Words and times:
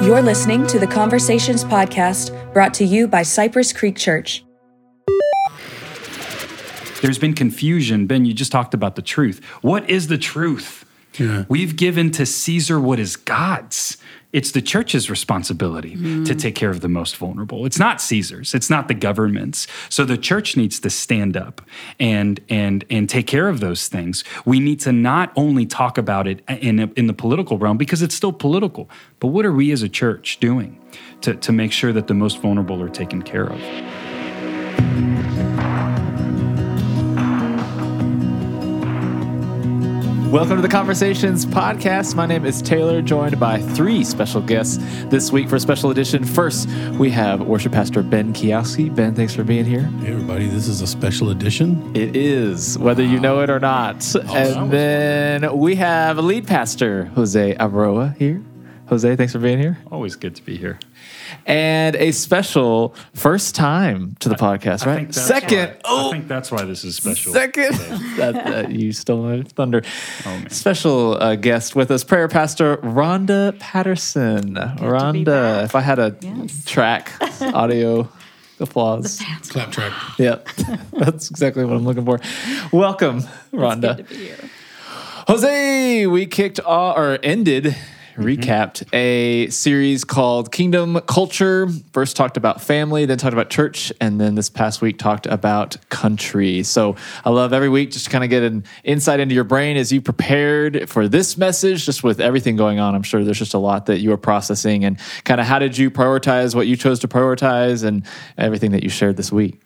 You're 0.00 0.22
listening 0.22 0.64
to 0.68 0.78
the 0.78 0.86
Conversations 0.86 1.64
Podcast 1.64 2.52
brought 2.52 2.72
to 2.74 2.84
you 2.84 3.08
by 3.08 3.24
Cypress 3.24 3.72
Creek 3.72 3.96
Church. 3.96 4.44
There's 7.02 7.18
been 7.18 7.34
confusion. 7.34 8.06
Ben, 8.06 8.24
you 8.24 8.32
just 8.32 8.52
talked 8.52 8.74
about 8.74 8.94
the 8.94 9.02
truth. 9.02 9.44
What 9.60 9.90
is 9.90 10.06
the 10.06 10.16
truth? 10.16 10.87
Yeah. 11.18 11.44
We've 11.48 11.76
given 11.76 12.10
to 12.12 12.26
Caesar 12.26 12.80
what 12.80 12.98
is 12.98 13.16
God's. 13.16 13.98
It's 14.30 14.52
the 14.52 14.60
church's 14.60 15.08
responsibility 15.08 15.92
to 15.92 15.96
mm-hmm. 15.96 16.36
take 16.36 16.54
care 16.54 16.68
of 16.68 16.82
the 16.82 16.88
most 16.88 17.16
vulnerable. 17.16 17.64
It's 17.64 17.78
not 17.78 17.98
Caesar's. 18.02 18.54
It's 18.54 18.68
not 18.68 18.86
the 18.86 18.94
government's. 18.94 19.66
So 19.88 20.04
the 20.04 20.18
church 20.18 20.54
needs 20.54 20.78
to 20.80 20.90
stand 20.90 21.34
up 21.34 21.62
and 21.98 22.38
and 22.50 22.84
and 22.90 23.08
take 23.08 23.26
care 23.26 23.48
of 23.48 23.60
those 23.60 23.88
things. 23.88 24.24
We 24.44 24.60
need 24.60 24.80
to 24.80 24.92
not 24.92 25.32
only 25.34 25.64
talk 25.64 25.96
about 25.96 26.26
it 26.26 26.42
in 26.46 26.92
in 26.94 27.06
the 27.06 27.14
political 27.14 27.56
realm 27.56 27.78
because 27.78 28.02
it's 28.02 28.14
still 28.14 28.32
political, 28.32 28.90
but 29.18 29.28
what 29.28 29.46
are 29.46 29.52
we 29.52 29.72
as 29.72 29.82
a 29.82 29.88
church 29.88 30.38
doing 30.40 30.78
to 31.22 31.34
to 31.34 31.50
make 31.50 31.72
sure 31.72 31.94
that 31.94 32.06
the 32.06 32.14
most 32.14 32.38
vulnerable 32.40 32.82
are 32.82 32.90
taken 32.90 33.22
care 33.22 33.46
of? 33.46 34.07
Welcome 40.28 40.56
to 40.56 40.62
the 40.62 40.68
Conversations 40.68 41.46
podcast. 41.46 42.14
My 42.14 42.26
name 42.26 42.44
is 42.44 42.60
Taylor, 42.60 43.00
joined 43.00 43.40
by 43.40 43.62
three 43.62 44.04
special 44.04 44.42
guests 44.42 44.76
this 45.06 45.32
week 45.32 45.48
for 45.48 45.56
a 45.56 45.60
special 45.60 45.90
edition. 45.90 46.22
First, 46.22 46.68
we 46.98 47.08
have 47.12 47.40
worship 47.40 47.72
pastor 47.72 48.02
Ben 48.02 48.34
Kiowski. 48.34 48.94
Ben, 48.94 49.14
thanks 49.14 49.34
for 49.34 49.42
being 49.42 49.64
here. 49.64 49.84
Hey 49.84 50.12
everybody, 50.12 50.46
this 50.46 50.68
is 50.68 50.82
a 50.82 50.86
special 50.86 51.30
edition. 51.30 51.96
It 51.96 52.14
is, 52.14 52.76
whether 52.78 53.02
you 53.02 53.18
know 53.18 53.40
it 53.40 53.48
or 53.48 53.58
not. 53.58 53.96
was 53.96 54.16
and 54.16 54.70
then 54.70 55.56
we 55.56 55.76
have 55.76 56.18
lead 56.18 56.46
pastor 56.46 57.06
Jose 57.14 57.56
Aroa 57.58 58.14
here. 58.18 58.42
Jose, 58.88 59.16
thanks 59.16 59.34
for 59.34 59.38
being 59.38 59.58
here. 59.58 59.76
Always 59.92 60.16
good 60.16 60.34
to 60.36 60.42
be 60.42 60.56
here. 60.56 60.78
And 61.44 61.94
a 61.96 62.10
special 62.12 62.94
first 63.14 63.54
time 63.54 64.16
to 64.20 64.30
the 64.30 64.34
podcast, 64.34 64.86
I 64.86 64.90
right? 64.90 64.96
think 64.96 65.12
that's 65.12 65.26
Second. 65.26 65.68
why- 65.68 65.76
Oh, 65.84 66.08
I 66.08 66.12
think 66.12 66.26
that's 66.26 66.50
why 66.50 66.64
this 66.64 66.84
is 66.84 66.96
special. 66.96 67.34
Second, 67.34 67.74
that, 68.16 68.32
that 68.46 68.70
you 68.70 68.92
stole 68.92 69.22
my 69.24 69.42
thunder. 69.42 69.82
Oh, 70.24 70.30
man. 70.30 70.48
Special 70.48 71.22
uh, 71.22 71.36
guest 71.36 71.76
with 71.76 71.90
us, 71.90 72.02
prayer 72.02 72.28
pastor 72.28 72.78
Rhonda 72.78 73.58
Patterson. 73.58 74.54
Rhonda, 74.54 75.64
if 75.64 75.74
I 75.74 75.80
had 75.82 75.98
a 75.98 76.16
Yes. 76.22 76.64
track, 76.64 77.12
audio 77.42 78.08
applause. 78.58 79.20
Clap 79.48 79.70
track. 79.70 79.92
Yep, 80.18 80.48
that's 80.92 81.30
exactly 81.30 81.64
what 81.66 81.76
I'm 81.76 81.84
looking 81.84 82.06
for. 82.06 82.20
Welcome, 82.72 83.20
Rhonda. 83.52 83.98
Good 83.98 84.08
to 84.08 84.14
be 84.14 84.16
here. 84.28 84.36
Jose, 85.28 86.06
we 86.06 86.24
kicked 86.24 86.58
off 86.60 86.96
or 86.96 87.18
ended, 87.22 87.76
Mm-hmm. 88.18 88.40
recapped 88.40 88.92
a 88.92 89.48
series 89.50 90.04
called 90.04 90.52
Kingdom 90.52 91.00
Culture. 91.02 91.68
First 91.92 92.16
talked 92.16 92.36
about 92.36 92.60
family, 92.60 93.06
then 93.06 93.18
talked 93.18 93.32
about 93.32 93.50
church, 93.50 93.92
and 94.00 94.20
then 94.20 94.34
this 94.34 94.50
past 94.50 94.82
week 94.82 94.98
talked 94.98 95.26
about 95.26 95.76
country. 95.88 96.62
So 96.62 96.96
I 97.24 97.30
love 97.30 97.52
every 97.52 97.68
week 97.68 97.92
just 97.92 98.06
to 98.06 98.10
kind 98.10 98.24
of 98.24 98.30
get 98.30 98.42
an 98.42 98.64
insight 98.84 99.20
into 99.20 99.34
your 99.34 99.44
brain 99.44 99.76
as 99.76 99.92
you 99.92 100.00
prepared 100.00 100.88
for 100.88 101.08
this 101.08 101.36
message, 101.36 101.86
just 101.86 102.02
with 102.02 102.20
everything 102.20 102.56
going 102.56 102.78
on. 102.80 102.94
I'm 102.94 103.02
sure 103.02 103.24
there's 103.24 103.38
just 103.38 103.54
a 103.54 103.58
lot 103.58 103.86
that 103.86 104.00
you 104.00 104.12
are 104.12 104.16
processing 104.18 104.84
and 104.84 104.98
kind 105.24 105.40
of 105.40 105.46
how 105.46 105.58
did 105.58 105.78
you 105.78 105.90
prioritize 105.90 106.54
what 106.54 106.66
you 106.66 106.76
chose 106.76 106.98
to 107.00 107.08
prioritize 107.08 107.84
and 107.84 108.04
everything 108.36 108.72
that 108.72 108.82
you 108.82 108.90
shared 108.90 109.16
this 109.16 109.30
week. 109.32 109.60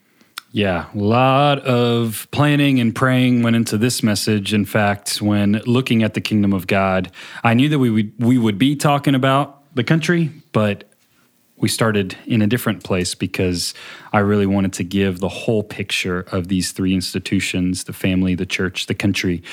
Yeah, 0.54 0.86
a 0.94 0.98
lot 0.98 1.60
of 1.60 2.28
planning 2.30 2.78
and 2.78 2.94
praying 2.94 3.42
went 3.42 3.56
into 3.56 3.78
this 3.78 4.02
message. 4.02 4.52
In 4.52 4.66
fact, 4.66 5.22
when 5.22 5.62
looking 5.64 6.02
at 6.02 6.12
the 6.12 6.20
kingdom 6.20 6.52
of 6.52 6.66
God, 6.66 7.10
I 7.42 7.54
knew 7.54 7.70
that 7.70 7.78
we 7.78 7.88
would, 7.88 8.12
we 8.18 8.36
would 8.36 8.58
be 8.58 8.76
talking 8.76 9.14
about 9.14 9.74
the 9.74 9.82
country, 9.82 10.30
but 10.52 10.91
we 11.62 11.68
started 11.68 12.18
in 12.26 12.42
a 12.42 12.46
different 12.48 12.82
place 12.82 13.14
because 13.14 13.72
I 14.12 14.18
really 14.18 14.46
wanted 14.46 14.72
to 14.74 14.84
give 14.84 15.20
the 15.20 15.28
whole 15.28 15.62
picture 15.62 16.26
of 16.32 16.48
these 16.48 16.72
three 16.72 16.92
institutions 16.92 17.84
the 17.84 17.92
family, 17.92 18.34
the 18.34 18.44
church, 18.44 18.86
the 18.86 18.94
country. 18.94 19.44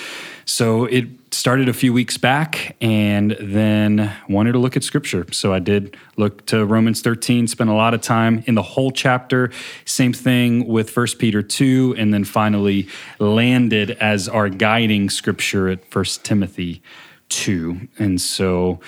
So 0.44 0.86
it 0.86 1.06
started 1.32 1.70
a 1.70 1.74
few 1.74 1.94
weeks 1.94 2.18
back 2.18 2.76
and 2.82 3.38
then 3.40 4.12
wanted 4.28 4.54
to 4.54 4.58
look 4.58 4.76
at 4.76 4.84
scripture. 4.84 5.28
So 5.32 5.54
I 5.54 5.60
did 5.60 5.96
look 6.18 6.48
to 6.48 6.66
Romans 6.66 7.02
13, 7.02 7.46
spent 7.46 7.70
a 7.70 7.76
lot 7.76 7.94
of 7.94 8.02
time 8.02 8.44
in 8.48 8.56
the 8.56 8.64
whole 8.64 8.90
chapter. 8.90 9.52
Same 9.86 10.12
thing 10.12 10.68
with 10.68 10.98
1 10.98 11.06
Peter 11.20 11.44
2, 11.44 11.94
and 11.96 12.12
then 12.12 12.24
finally 12.24 12.88
landed 13.20 13.92
as 13.92 14.28
our 14.28 14.50
guiding 14.50 15.12
scripture 15.12 15.70
at 15.70 15.82
1 15.94 16.06
Timothy 16.24 16.82
2. 17.30 17.88
And 18.00 18.20
so 18.20 18.80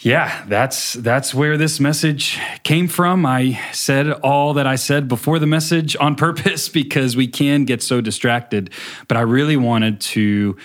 yeah, 0.00 0.44
that's 0.46 0.92
that's 0.92 1.34
where 1.34 1.56
this 1.56 1.80
message 1.80 2.38
came 2.62 2.86
from. 2.86 3.26
I 3.26 3.60
said 3.72 4.12
all 4.12 4.54
that 4.54 4.66
I 4.66 4.76
said 4.76 5.08
before 5.08 5.40
the 5.40 5.46
message 5.46 5.96
on 5.98 6.14
purpose 6.16 6.68
because 6.68 7.16
we 7.16 7.26
can 7.26 7.64
get 7.64 7.82
so 7.82 8.00
distracted, 8.00 8.70
but 9.08 9.16
I 9.16 9.22
really 9.22 9.56
wanted 9.56 10.00
to 10.02 10.56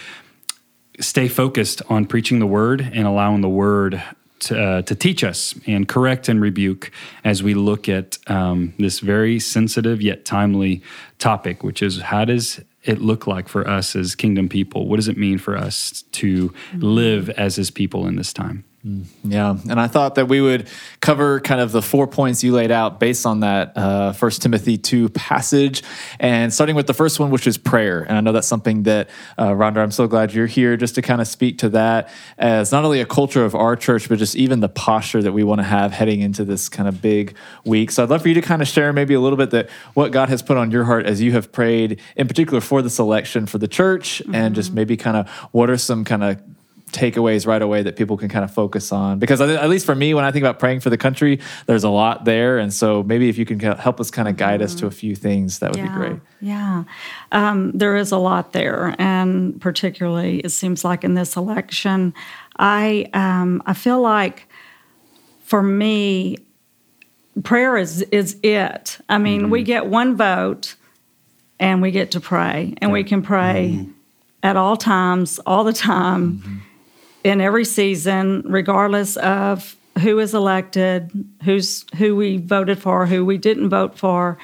stay 1.00 1.28
focused 1.28 1.82
on 1.90 2.06
preaching 2.06 2.38
the 2.38 2.46
word 2.46 2.82
and 2.82 3.08
allowing 3.08 3.42
the 3.42 3.50
word 3.50 4.04
to, 4.40 4.62
uh, 4.62 4.82
to 4.84 4.94
teach 4.94 5.24
us 5.24 5.56
and 5.66 5.88
correct 5.88 6.30
and 6.30 6.40
rebuke 6.40 6.92
as 7.24 7.42
we 7.42 7.56
look 7.56 7.90
at 7.90 8.20
um, 8.28 8.74
this 8.78 9.00
very 9.00 9.40
sensitive 9.40 10.02
yet 10.02 10.26
timely 10.26 10.84
topic, 11.18 11.64
which 11.64 11.82
is 11.82 12.02
how 12.02 12.26
does 12.26 12.60
it 12.84 13.02
look 13.02 13.26
like 13.26 13.48
for 13.48 13.68
us 13.68 13.96
as 13.96 14.14
kingdom 14.14 14.48
people? 14.48 14.88
What 14.88 14.98
does 14.98 15.08
it 15.08 15.18
mean 15.18 15.40
for 15.40 15.58
us 15.58 16.04
to 16.12 16.54
live 16.76 17.30
as 17.32 17.56
his 17.56 17.72
people 17.72 18.06
in 18.06 18.18
this 18.18 18.34
time? 18.34 18.66
Yeah, 19.24 19.56
and 19.70 19.80
I 19.80 19.88
thought 19.88 20.16
that 20.16 20.28
we 20.28 20.42
would 20.42 20.68
cover 21.00 21.40
kind 21.40 21.62
of 21.62 21.72
the 21.72 21.82
four 21.82 22.06
points 22.06 22.44
you 22.44 22.52
laid 22.52 22.70
out 22.70 23.00
based 23.00 23.26
on 23.26 23.40
that 23.40 23.78
uh, 23.78 24.12
First 24.12 24.42
Timothy 24.42 24.78
two 24.78 25.08
passage, 25.10 25.84
and 26.20 26.54
starting 26.54 26.76
with 26.76 26.88
the 26.88 26.94
first 26.94 27.18
one, 27.18 27.32
which 27.32 27.48
is 27.48 27.58
prayer. 27.58 28.02
And 28.02 28.18
I 28.18 28.20
know 28.20 28.34
that's 28.34 28.48
something 28.48 28.84
that 28.84 29.10
uh, 29.38 29.52
Rhonda, 29.52 29.78
I'm 29.78 29.92
so 29.92 30.06
glad 30.06 30.34
you're 30.34 30.48
here 30.48 30.76
just 30.76 30.96
to 30.96 31.02
kind 31.02 31.22
of 31.22 31.30
speak 31.30 31.60
to 31.60 31.70
that 31.70 32.10
as 32.38 32.74
not 32.74 32.84
only 32.84 33.00
a 33.00 33.06
culture 33.06 33.46
of 33.46 33.56
our 33.56 33.78
church, 33.78 34.10
but 34.10 34.18
just 34.20 34.36
even 34.36 34.60
the 34.60 34.68
posture 34.68 35.22
that 35.22 35.32
we 35.32 35.46
want 35.46 35.60
to 35.60 35.66
have 35.66 35.94
heading 35.94 36.20
into 36.20 36.44
this 36.44 36.68
kind 36.68 36.90
of 36.90 37.02
big 37.02 37.38
week. 37.64 37.90
So 37.90 38.04
I'd 38.04 38.10
love 38.10 38.24
for 38.24 38.28
you 38.28 38.34
to 38.34 38.42
kind 38.42 38.62
of 38.62 38.68
share 38.68 38.92
maybe 38.92 39.14
a 39.14 39.22
little 39.22 39.38
bit 39.38 39.52
that 39.52 39.70
what 39.94 40.12
God 40.12 40.28
has 40.28 40.42
put 40.42 40.58
on 40.58 40.72
your 40.72 40.84
heart 40.84 41.06
as 41.06 41.22
you 41.22 41.32
have 41.32 41.54
prayed, 41.54 42.02
in 42.18 42.28
particular 42.28 42.60
for 42.60 42.82
this 42.82 43.00
election 43.00 43.46
for 43.46 43.60
the 43.60 43.68
church, 43.70 44.22
and 44.34 44.54
just 44.54 44.74
maybe 44.74 44.98
kind 44.98 45.16
of 45.16 45.30
what 45.54 45.70
are 45.70 45.78
some 45.78 46.04
kind 46.04 46.22
of 46.22 46.42
takeaways 46.94 47.46
right 47.46 47.62
away 47.62 47.82
that 47.84 47.96
people 47.96 48.16
can 48.18 48.30
kind 48.30 48.46
of 48.46 48.54
focus 48.54 48.92
on. 48.92 49.20
Because 49.20 49.42
at 49.42 49.70
least 49.70 49.86
for 49.86 49.96
me 49.96 50.14
when 50.14 50.24
i 50.24 50.32
think 50.32 50.44
about 50.44 50.60
praying 50.60 50.80
for 50.80 50.90
the 50.90 50.98
country 50.98 51.40
there's 51.66 51.84
a 51.84 51.90
lot 51.90 52.26
there. 52.26 52.58
And 52.58 52.74
so 52.74 53.04
maybe 53.04 53.30
if 53.30 53.38
you 53.38 53.46
can 53.46 53.60
help 53.60 54.00
us 54.00 54.12
kind 54.12 54.28
of 54.28 54.38
guide 54.38 54.62
us 54.62 54.76
to 54.76 54.88
a 54.88 54.92
few 54.92 55.16
things 55.16 55.60
that 55.60 55.72
would 55.72 55.82
be 55.82 55.90
great. 55.90 56.20
Yeah. 56.42 56.84
Um, 57.32 57.72
there 57.74 57.96
is 57.96 58.12
a 58.12 58.18
lot 58.18 58.54
there. 58.54 58.96
And 59.00 59.60
particularly, 59.60 60.40
it 60.40 60.50
seems 60.50 60.84
like 60.84 61.04
in 61.04 61.14
this 61.14 61.36
election, 61.36 62.14
I, 62.58 63.10
um, 63.14 63.64
I 63.66 63.74
feel 63.74 64.02
like 64.02 64.48
for 65.44 65.64
me, 65.64 66.38
prayer 67.44 67.78
is, 67.78 68.02
is 68.04 68.38
it. 68.44 69.00
I 69.10 69.18
mean, 69.18 69.50
we 69.50 69.64
get 69.64 69.88
one 69.88 70.16
vote 70.16 70.76
and 71.60 71.82
we 71.82 71.92
get 71.92 72.12
to 72.12 72.20
pray, 72.20 72.74
and 72.80 72.92
we 72.92 73.04
can 73.04 73.22
pray 73.22 73.88
at 74.42 74.58
all 74.58 74.76
times, 74.76 75.40
all 75.46 75.64
the 75.64 75.72
time, 75.72 76.62
in 77.24 77.42
every 77.42 77.66
season, 77.66 78.44
regardless 78.46 79.18
of 79.18 79.76
who 80.00 80.20
is 80.20 80.34
elected, 80.34 81.12
who's 81.44 81.86
who 81.98 82.16
we 82.16 82.38
voted 82.38 82.80
for, 82.80 83.06
who 83.06 83.26
we 83.26 83.38
didn't 83.38 83.70
vote 83.70 83.98
for. 83.98 84.38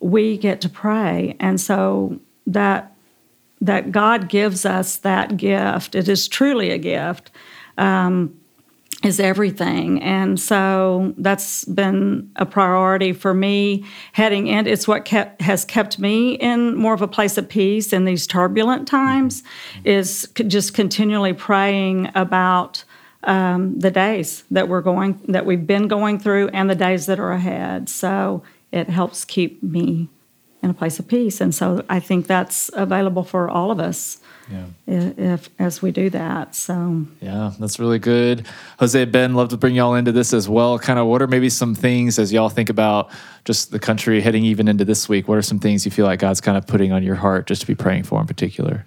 We 0.00 0.36
get 0.36 0.60
to 0.62 0.68
pray, 0.68 1.36
and 1.38 1.60
so 1.60 2.20
that 2.46 2.94
that 3.60 3.92
God 3.92 4.28
gives 4.28 4.66
us 4.66 4.96
that 4.98 5.36
gift. 5.36 5.94
It 5.94 6.08
is 6.08 6.26
truly 6.26 6.70
a 6.70 6.78
gift. 6.78 7.30
Um, 7.78 8.38
is 9.04 9.18
everything. 9.18 10.00
And 10.02 10.38
so 10.38 11.12
that's 11.18 11.64
been 11.64 12.30
a 12.36 12.46
priority 12.46 13.12
for 13.12 13.34
me 13.34 13.84
heading 14.12 14.46
in. 14.46 14.66
It's 14.66 14.86
what 14.86 15.04
kept, 15.04 15.42
has 15.42 15.64
kept 15.64 15.98
me 15.98 16.34
in 16.34 16.76
more 16.76 16.94
of 16.94 17.02
a 17.02 17.08
place 17.08 17.36
of 17.36 17.48
peace 17.48 17.92
in 17.92 18.04
these 18.04 18.26
turbulent 18.26 18.86
times, 18.86 19.42
is 19.84 20.28
just 20.46 20.74
continually 20.74 21.32
praying 21.32 22.10
about 22.14 22.84
um, 23.24 23.78
the 23.78 23.90
days 23.90 24.44
that 24.50 24.68
we're 24.68 24.80
going, 24.80 25.20
that 25.28 25.46
we've 25.46 25.66
been 25.66 25.88
going 25.88 26.18
through, 26.18 26.48
and 26.48 26.70
the 26.70 26.74
days 26.74 27.06
that 27.06 27.18
are 27.18 27.32
ahead. 27.32 27.88
So 27.88 28.42
it 28.70 28.88
helps 28.88 29.24
keep 29.24 29.62
me 29.62 30.08
in 30.62 30.70
a 30.70 30.74
place 30.74 31.00
of 31.00 31.08
peace. 31.08 31.40
And 31.40 31.52
so 31.52 31.84
I 31.88 31.98
think 31.98 32.28
that's 32.28 32.70
available 32.72 33.24
for 33.24 33.50
all 33.50 33.72
of 33.72 33.80
us 33.80 34.20
yeah 34.50 34.66
if 34.86 35.48
as 35.58 35.82
we 35.82 35.90
do 35.90 36.10
that. 36.10 36.54
So 36.54 37.06
Yeah, 37.20 37.52
that's 37.58 37.78
really 37.78 37.98
good. 37.98 38.46
Jose, 38.78 39.04
Ben, 39.06 39.34
love 39.34 39.48
to 39.50 39.56
bring 39.56 39.74
y'all 39.74 39.94
into 39.94 40.12
this 40.12 40.32
as 40.32 40.48
well. 40.48 40.78
Kind 40.78 40.98
of 40.98 41.06
what 41.06 41.22
are 41.22 41.26
maybe 41.26 41.48
some 41.48 41.74
things 41.74 42.18
as 42.18 42.32
y'all 42.32 42.48
think 42.48 42.68
about 42.68 43.10
just 43.44 43.70
the 43.70 43.78
country 43.78 44.20
heading 44.20 44.44
even 44.44 44.68
into 44.68 44.84
this 44.84 45.08
week? 45.08 45.28
What 45.28 45.38
are 45.38 45.42
some 45.42 45.58
things 45.58 45.84
you 45.84 45.90
feel 45.90 46.06
like 46.06 46.20
God's 46.20 46.40
kind 46.40 46.56
of 46.56 46.66
putting 46.66 46.92
on 46.92 47.02
your 47.02 47.16
heart 47.16 47.46
just 47.46 47.60
to 47.62 47.66
be 47.66 47.74
praying 47.74 48.04
for 48.04 48.20
in 48.20 48.26
particular? 48.26 48.84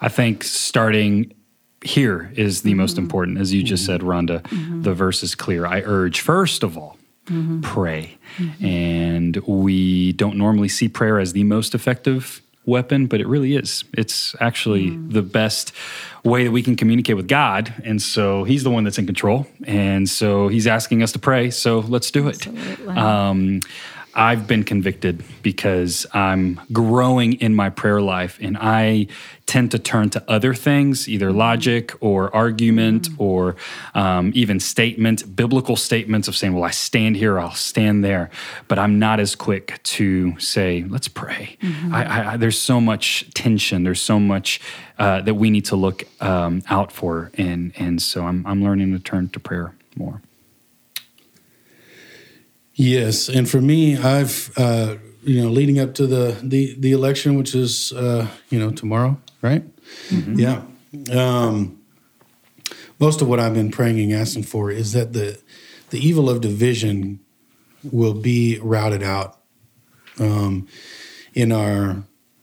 I 0.00 0.08
think 0.08 0.44
starting 0.44 1.32
here 1.82 2.32
is 2.34 2.62
the 2.62 2.74
most 2.74 2.92
mm-hmm. 2.92 3.04
important. 3.04 3.38
As 3.38 3.52
you 3.52 3.62
just 3.62 3.84
mm-hmm. 3.84 3.92
said, 3.92 4.00
Rhonda, 4.00 4.42
mm-hmm. 4.42 4.82
the 4.82 4.94
verse 4.94 5.22
is 5.22 5.34
clear. 5.34 5.66
I 5.66 5.82
urge, 5.82 6.20
first 6.20 6.62
of 6.62 6.76
all, 6.78 6.98
pray. 7.62 8.18
And 8.60 9.36
we 9.46 10.12
don't 10.12 10.36
normally 10.36 10.68
see 10.68 10.88
prayer 10.88 11.18
as 11.18 11.32
the 11.32 11.44
most 11.44 11.74
effective 11.74 12.42
weapon, 12.66 13.06
but 13.06 13.20
it 13.20 13.26
really 13.26 13.56
is. 13.56 13.84
It's 13.92 14.34
actually 14.40 14.90
the 14.90 15.22
best 15.22 15.72
way 16.24 16.44
that 16.44 16.50
we 16.50 16.62
can 16.62 16.76
communicate 16.76 17.16
with 17.16 17.28
God. 17.28 17.74
And 17.84 18.00
so 18.00 18.44
He's 18.44 18.64
the 18.64 18.70
one 18.70 18.84
that's 18.84 18.98
in 18.98 19.06
control. 19.06 19.46
And 19.64 20.08
so 20.08 20.48
He's 20.48 20.66
asking 20.66 21.02
us 21.02 21.12
to 21.12 21.18
pray. 21.18 21.50
So 21.50 21.80
let's 21.80 22.10
do 22.10 22.28
it. 22.28 22.46
Um, 22.88 23.60
I've 24.14 24.46
been 24.46 24.64
convicted 24.64 25.24
because 25.42 26.06
I'm 26.12 26.60
growing 26.72 27.34
in 27.34 27.54
my 27.54 27.70
prayer 27.70 28.00
life 28.00 28.38
and 28.40 28.56
I 28.58 29.08
tend 29.46 29.70
to 29.72 29.78
turn 29.78 30.10
to 30.10 30.24
other 30.28 30.54
things, 30.54 31.08
either 31.08 31.32
logic 31.32 31.92
or 32.00 32.34
argument 32.34 33.08
or 33.18 33.56
um, 33.94 34.32
even 34.34 34.58
statement, 34.60 35.36
biblical 35.36 35.76
statements 35.76 36.28
of 36.28 36.36
saying, 36.36 36.54
well, 36.54 36.64
I 36.64 36.70
stand 36.70 37.16
here, 37.16 37.38
I'll 37.38 37.52
stand 37.52 38.04
there. 38.04 38.30
But 38.68 38.78
I'm 38.78 38.98
not 38.98 39.20
as 39.20 39.34
quick 39.34 39.82
to 39.82 40.38
say, 40.38 40.84
let's 40.88 41.08
pray. 41.08 41.56
I, 41.92 42.32
I, 42.32 42.36
there's 42.36 42.60
so 42.60 42.80
much 42.80 43.28
tension, 43.34 43.84
there's 43.84 44.00
so 44.00 44.18
much 44.18 44.60
uh, 44.98 45.20
that 45.22 45.34
we 45.34 45.50
need 45.50 45.66
to 45.66 45.76
look 45.76 46.04
um, 46.22 46.62
out 46.68 46.90
for. 46.92 47.30
And, 47.34 47.72
and 47.76 48.00
so 48.00 48.24
I'm, 48.24 48.46
I'm 48.46 48.62
learning 48.62 48.92
to 48.92 48.98
turn 48.98 49.28
to 49.30 49.40
prayer 49.40 49.74
more. 49.96 50.22
Yes, 52.74 53.28
and 53.28 53.48
for 53.48 53.60
me, 53.60 53.96
I've 53.96 54.52
uh, 54.56 54.96
you 55.22 55.42
know 55.42 55.48
leading 55.48 55.78
up 55.78 55.94
to 55.94 56.06
the 56.06 56.36
the 56.42 56.74
the 56.78 56.92
election, 56.92 57.36
which 57.36 57.54
is 57.54 57.92
uh, 57.92 58.26
you 58.50 58.58
know 58.58 58.70
tomorrow, 58.70 59.20
right? 59.42 59.64
Yeah. 60.10 60.62
Um, 61.12 61.80
most 62.98 63.20
of 63.20 63.28
what 63.28 63.40
I've 63.40 63.54
been 63.54 63.70
praying 63.70 64.00
and 64.00 64.20
asking 64.20 64.44
for 64.44 64.70
is 64.70 64.92
that 64.92 65.12
the 65.12 65.40
the 65.90 65.98
evil 65.98 66.28
of 66.28 66.40
division 66.40 67.20
will 67.92 68.14
be 68.14 68.58
routed 68.60 69.02
out 69.02 69.38
um, 70.18 70.66
in 71.34 71.52
our 71.52 72.02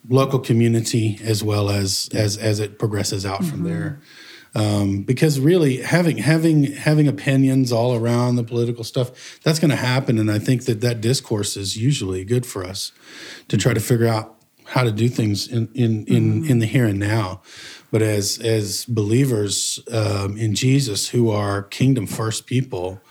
local 0.10 0.40
community 0.40 1.20
as 1.24 1.44
well 1.44 1.70
as 1.70 2.10
as 2.14 2.38
as 2.38 2.60
it 2.60 2.80
progresses 2.80 3.26
out 3.26 3.44
from 3.44 3.64
there. 3.64 4.02
Um, 4.54 5.04
because 5.04 5.40
really 5.40 5.78
having 5.78 6.18
having 6.18 6.64
having 6.64 7.08
opinions 7.08 7.72
all 7.72 7.96
around 7.96 8.36
the 8.36 8.44
political 8.44 8.84
stuff 8.84 9.40
that's 9.44 9.60
going 9.60 9.72
to 9.72 9.78
happen, 9.78 10.18
and 10.18 10.30
I 10.30 10.40
think 10.40 10.66
that 10.66 10.82
that 10.82 11.00
discourse 11.00 11.56
is 11.56 11.78
usually 11.78 12.26
good 12.26 12.46
for 12.46 12.66
us 12.66 12.92
to 13.48 13.58
try 13.58 13.74
to 13.74 13.80
figure 13.80 14.08
out 14.08 14.36
how 14.66 14.84
to 14.84 14.92
do 14.92 15.08
things 15.08 15.48
in 15.48 15.70
in 15.74 16.06
in, 16.06 16.46
in 16.46 16.60
the 16.60 16.66
here 16.66 16.86
and 16.86 17.00
now. 17.00 17.42
But 17.92 18.02
as 18.02 18.40
as 18.40 18.86
believers 18.86 19.80
um, 19.92 20.38
in 20.38 20.54
Jesus, 20.54 21.10
who 21.10 21.30
are 21.30 21.64
kingdom 21.64 22.06
first 22.06 22.46
people, 22.46 23.02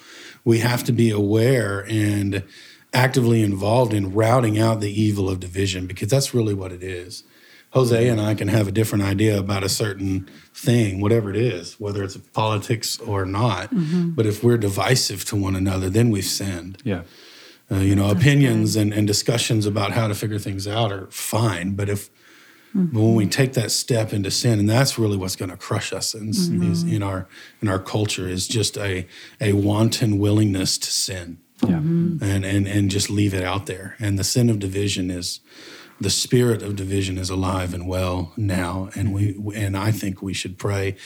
we 0.44 0.58
have 0.58 0.84
to 0.84 0.92
be 0.92 1.10
aware 1.10 1.86
and 1.88 2.44
actively 2.92 3.42
involved 3.42 3.94
in 3.94 4.12
routing 4.12 4.58
out 4.58 4.80
the 4.80 5.00
evil 5.00 5.28
of 5.28 5.38
division 5.40 5.86
because 5.86 6.08
that's 6.08 6.34
really 6.34 6.54
what 6.54 6.72
it 6.72 6.82
is. 6.82 7.22
Jose 7.70 8.08
and 8.08 8.20
I 8.20 8.34
can 8.34 8.48
have 8.48 8.66
a 8.66 8.72
different 8.72 9.04
idea 9.04 9.38
about 9.38 9.62
a 9.62 9.68
certain 9.68 10.28
thing, 10.52 11.00
whatever 11.00 11.30
it 11.30 11.36
is, 11.36 11.78
whether 11.78 12.02
it's 12.02 12.16
politics 12.16 12.98
or 12.98 13.24
not. 13.24 13.72
Mm-hmm. 13.72 14.10
But 14.10 14.26
if 14.26 14.42
we're 14.42 14.58
divisive 14.58 15.24
to 15.26 15.36
one 15.36 15.54
another, 15.54 15.88
then 15.88 16.10
we've 16.10 16.24
sinned. 16.24 16.78
Yeah. 16.84 17.02
Uh, 17.70 17.76
you 17.76 17.94
know, 17.94 18.10
opinions 18.10 18.74
and, 18.74 18.92
and 18.92 19.06
discussions 19.06 19.66
about 19.66 19.92
how 19.92 20.08
to 20.08 20.14
figure 20.14 20.40
things 20.40 20.66
out 20.66 20.90
are 20.90 21.06
fine. 21.12 21.76
But 21.76 21.88
if 21.88 22.10
mm-hmm. 22.74 22.86
but 22.86 23.00
when 23.00 23.14
we 23.14 23.26
take 23.26 23.52
that 23.52 23.70
step 23.70 24.12
into 24.12 24.32
sin, 24.32 24.58
and 24.58 24.68
that's 24.68 24.98
really 24.98 25.16
what's 25.16 25.36
going 25.36 25.52
to 25.52 25.56
crush 25.56 25.92
us 25.92 26.12
in, 26.12 26.30
is 26.30 26.48
mm-hmm. 26.50 26.88
in 26.92 27.02
our 27.04 27.28
in 27.62 27.68
our 27.68 27.78
culture 27.78 28.28
is 28.28 28.48
just 28.48 28.76
a 28.76 29.06
a 29.40 29.52
wanton 29.52 30.18
willingness 30.18 30.78
to 30.78 30.90
sin 30.90 31.38
Yeah. 31.64 31.76
and 31.76 32.44
and 32.44 32.66
and 32.66 32.90
just 32.90 33.08
leave 33.08 33.34
it 33.34 33.44
out 33.44 33.66
there. 33.66 33.94
And 34.00 34.18
the 34.18 34.24
sin 34.24 34.50
of 34.50 34.58
division 34.58 35.08
is 35.08 35.38
the 36.00 36.10
spirit 36.10 36.62
of 36.62 36.76
division 36.76 37.18
is 37.18 37.28
alive 37.28 37.74
and 37.74 37.86
well 37.86 38.32
now, 38.36 38.88
and 38.94 39.12
we 39.12 39.36
and 39.54 39.76
I 39.76 39.90
think 39.92 40.22
we 40.22 40.32
should 40.32 40.58
pray 40.58 40.96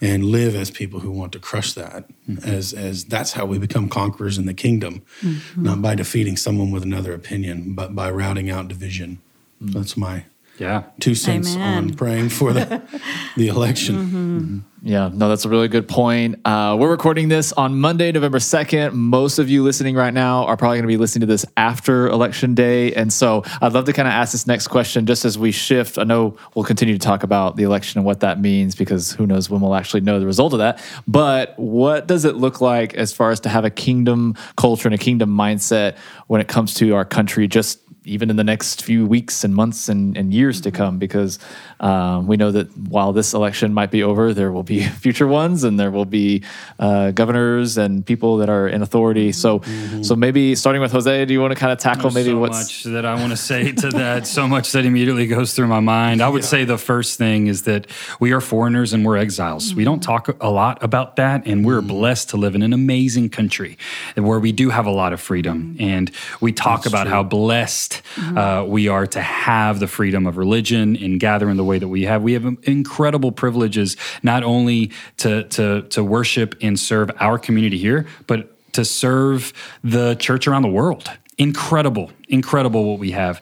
and 0.00 0.24
live 0.24 0.54
as 0.54 0.70
people 0.70 1.00
who 1.00 1.10
want 1.10 1.32
to 1.32 1.40
crush 1.40 1.72
that. 1.72 2.08
Mm-hmm. 2.28 2.48
As 2.48 2.72
as 2.72 3.04
that's 3.04 3.32
how 3.32 3.46
we 3.46 3.58
become 3.58 3.88
conquerors 3.88 4.38
in 4.38 4.46
the 4.46 4.54
kingdom, 4.54 5.02
mm-hmm. 5.20 5.62
not 5.62 5.82
by 5.82 5.96
defeating 5.96 6.36
someone 6.36 6.70
with 6.70 6.84
another 6.84 7.12
opinion, 7.14 7.74
but 7.74 7.94
by 7.94 8.10
routing 8.10 8.48
out 8.48 8.68
division. 8.68 9.20
Mm-hmm. 9.60 9.72
That's 9.72 9.96
my 9.96 10.24
Yeah. 10.58 10.84
two 11.00 11.14
cents 11.14 11.54
Amen. 11.54 11.84
on 11.90 11.94
praying 11.94 12.28
for 12.28 12.52
the 12.52 12.82
the 13.36 13.48
election. 13.48 14.64
Yeah, 14.86 15.08
no, 15.10 15.30
that's 15.30 15.46
a 15.46 15.48
really 15.48 15.68
good 15.68 15.88
point. 15.88 16.40
Uh, 16.44 16.76
we're 16.78 16.90
recording 16.90 17.28
this 17.28 17.54
on 17.54 17.80
Monday, 17.80 18.12
November 18.12 18.36
2nd. 18.36 18.92
Most 18.92 19.38
of 19.38 19.48
you 19.48 19.62
listening 19.62 19.94
right 19.96 20.12
now 20.12 20.44
are 20.44 20.58
probably 20.58 20.76
going 20.76 20.82
to 20.82 20.88
be 20.88 20.98
listening 20.98 21.20
to 21.20 21.26
this 21.26 21.46
after 21.56 22.06
Election 22.08 22.54
Day. 22.54 22.92
And 22.92 23.10
so 23.10 23.44
I'd 23.62 23.72
love 23.72 23.86
to 23.86 23.94
kind 23.94 24.06
of 24.06 24.12
ask 24.12 24.32
this 24.32 24.46
next 24.46 24.68
question 24.68 25.06
just 25.06 25.24
as 25.24 25.38
we 25.38 25.52
shift. 25.52 25.96
I 25.96 26.04
know 26.04 26.36
we'll 26.54 26.66
continue 26.66 26.92
to 26.92 27.00
talk 27.00 27.22
about 27.22 27.56
the 27.56 27.62
election 27.62 27.98
and 27.98 28.04
what 28.04 28.20
that 28.20 28.38
means 28.38 28.74
because 28.74 29.12
who 29.12 29.26
knows 29.26 29.48
when 29.48 29.62
we'll 29.62 29.74
actually 29.74 30.02
know 30.02 30.20
the 30.20 30.26
result 30.26 30.52
of 30.52 30.58
that. 30.58 30.84
But 31.08 31.58
what 31.58 32.06
does 32.06 32.26
it 32.26 32.36
look 32.36 32.60
like 32.60 32.92
as 32.92 33.10
far 33.10 33.30
as 33.30 33.40
to 33.40 33.48
have 33.48 33.64
a 33.64 33.70
kingdom 33.70 34.34
culture 34.56 34.86
and 34.86 34.94
a 34.94 34.98
kingdom 34.98 35.30
mindset 35.30 35.96
when 36.26 36.42
it 36.42 36.48
comes 36.48 36.74
to 36.74 36.94
our 36.94 37.06
country, 37.06 37.48
just 37.48 37.80
even 38.04 38.30
in 38.30 38.36
the 38.36 38.44
next 38.44 38.82
few 38.82 39.06
weeks 39.06 39.44
and 39.44 39.54
months 39.54 39.88
and, 39.88 40.16
and 40.16 40.32
years 40.32 40.60
to 40.60 40.70
mm-hmm. 40.70 40.76
come 40.76 40.98
because 40.98 41.38
um, 41.80 42.26
we 42.26 42.36
know 42.36 42.50
that 42.50 42.74
while 42.76 43.12
this 43.12 43.34
election 43.34 43.72
might 43.72 43.90
be 43.90 44.02
over 44.02 44.34
there 44.34 44.52
will 44.52 44.62
be 44.62 44.84
future 45.04 45.26
ones 45.26 45.64
and 45.64 45.78
there 45.78 45.90
will 45.90 46.04
be 46.04 46.42
uh, 46.78 47.10
governors 47.10 47.76
and 47.78 48.04
people 48.04 48.38
that 48.38 48.48
are 48.48 48.68
in 48.68 48.82
authority 48.82 49.30
mm-hmm. 49.30 49.40
so 49.40 49.58
mm-hmm. 49.60 50.02
so 50.02 50.14
maybe 50.16 50.54
starting 50.54 50.80
with 50.80 50.92
jose 50.92 51.24
do 51.24 51.32
you 51.32 51.40
want 51.40 51.52
to 51.52 51.58
kind 51.58 51.72
of 51.72 51.78
tackle 51.78 52.10
There's 52.10 52.26
maybe 52.26 52.34
so 52.34 52.38
what's 52.38 52.84
much 52.84 52.84
that 52.84 53.04
I 53.04 53.14
want 53.14 53.30
to 53.30 53.36
say 53.36 53.72
to 53.72 53.90
that. 53.90 54.26
So 54.26 54.46
much 54.48 54.72
that 54.72 54.84
immediately 54.84 55.26
goes 55.26 55.54
through 55.54 55.66
my 55.66 55.80
mind. 55.80 56.22
I 56.22 56.28
would 56.28 56.44
say 56.44 56.64
the 56.64 56.78
first 56.78 57.18
thing 57.18 57.46
is 57.46 57.62
that 57.64 57.86
we 58.20 58.32
are 58.32 58.40
foreigners 58.40 58.92
and 58.92 59.04
we're 59.04 59.16
exiles. 59.16 59.74
We 59.74 59.84
don't 59.84 60.02
talk 60.02 60.36
a 60.40 60.50
lot 60.50 60.82
about 60.82 61.16
that, 61.16 61.46
and 61.46 61.64
we're 61.64 61.82
blessed 61.82 62.30
to 62.30 62.36
live 62.36 62.54
in 62.54 62.62
an 62.62 62.72
amazing 62.72 63.30
country 63.30 63.76
where 64.14 64.40
we 64.40 64.52
do 64.52 64.70
have 64.70 64.86
a 64.86 64.90
lot 64.90 65.12
of 65.12 65.20
freedom. 65.20 65.76
And 65.78 66.10
we 66.40 66.52
talk 66.52 66.86
about 66.86 67.06
how 67.06 67.22
blessed 67.22 67.93
uh, 68.36 68.64
we 68.66 68.88
are 68.88 69.06
to 69.06 69.20
have 69.20 69.80
the 69.80 69.86
freedom 69.86 70.26
of 70.26 70.36
religion 70.36 70.96
and 70.96 71.20
gather 71.20 71.48
in 71.48 71.56
the 71.56 71.64
way 71.64 71.78
that 71.78 71.88
we 71.88 72.02
have. 72.02 72.22
We 72.22 72.32
have 72.34 72.44
incredible 72.62 73.32
privileges, 73.32 73.96
not 74.22 74.42
only 74.42 74.92
to 75.18 75.44
to 75.44 75.82
to 75.82 76.04
worship 76.04 76.56
and 76.60 76.78
serve 76.78 77.10
our 77.20 77.38
community 77.38 77.78
here, 77.78 78.06
but 78.26 78.50
to 78.72 78.84
serve 78.84 79.52
the 79.82 80.14
church 80.16 80.46
around 80.46 80.62
the 80.62 80.68
world. 80.68 81.10
Incredible, 81.38 82.10
incredible 82.28 82.84
what 82.90 82.98
we 82.98 83.10
have. 83.12 83.40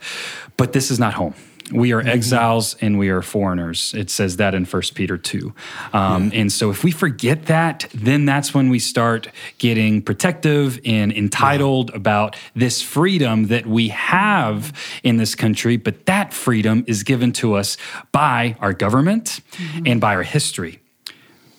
But 0.57 0.73
this 0.73 0.91
is 0.91 0.99
not 0.99 1.15
home. 1.15 1.35
We 1.71 1.93
are 1.93 2.01
exiles 2.01 2.77
and 2.81 2.99
we 2.99 3.09
are 3.09 3.23
foreigners. 3.23 3.95
It 3.95 4.11
says 4.11 4.37
that 4.37 4.55
in 4.55 4.65
1 4.65 4.83
Peter 4.95 5.17
2. 5.17 5.55
Um, 5.93 6.31
And 6.35 6.53
so 6.53 6.71
if 6.71 6.83
we 6.85 6.91
forget 6.91 7.47
that, 7.47 7.89
then 7.95 8.25
that's 8.25 8.53
when 8.53 8.69
we 8.69 8.79
start 8.79 9.29
getting 9.59 10.03
protective 10.03 10.81
and 10.85 11.13
entitled 11.13 11.91
about 11.91 12.37
this 12.55 12.83
freedom 12.83 13.47
that 13.47 13.67
we 13.67 13.89
have 13.89 14.73
in 15.03 15.17
this 15.17 15.35
country. 15.35 15.77
But 15.77 16.07
that 16.07 16.33
freedom 16.33 16.85
is 16.87 17.03
given 17.03 17.33
to 17.33 17.55
us 17.55 17.77
by 18.11 18.57
our 18.61 18.73
government 18.73 19.41
and 19.87 20.01
by 20.01 20.15
our 20.15 20.25
history. 20.25 20.82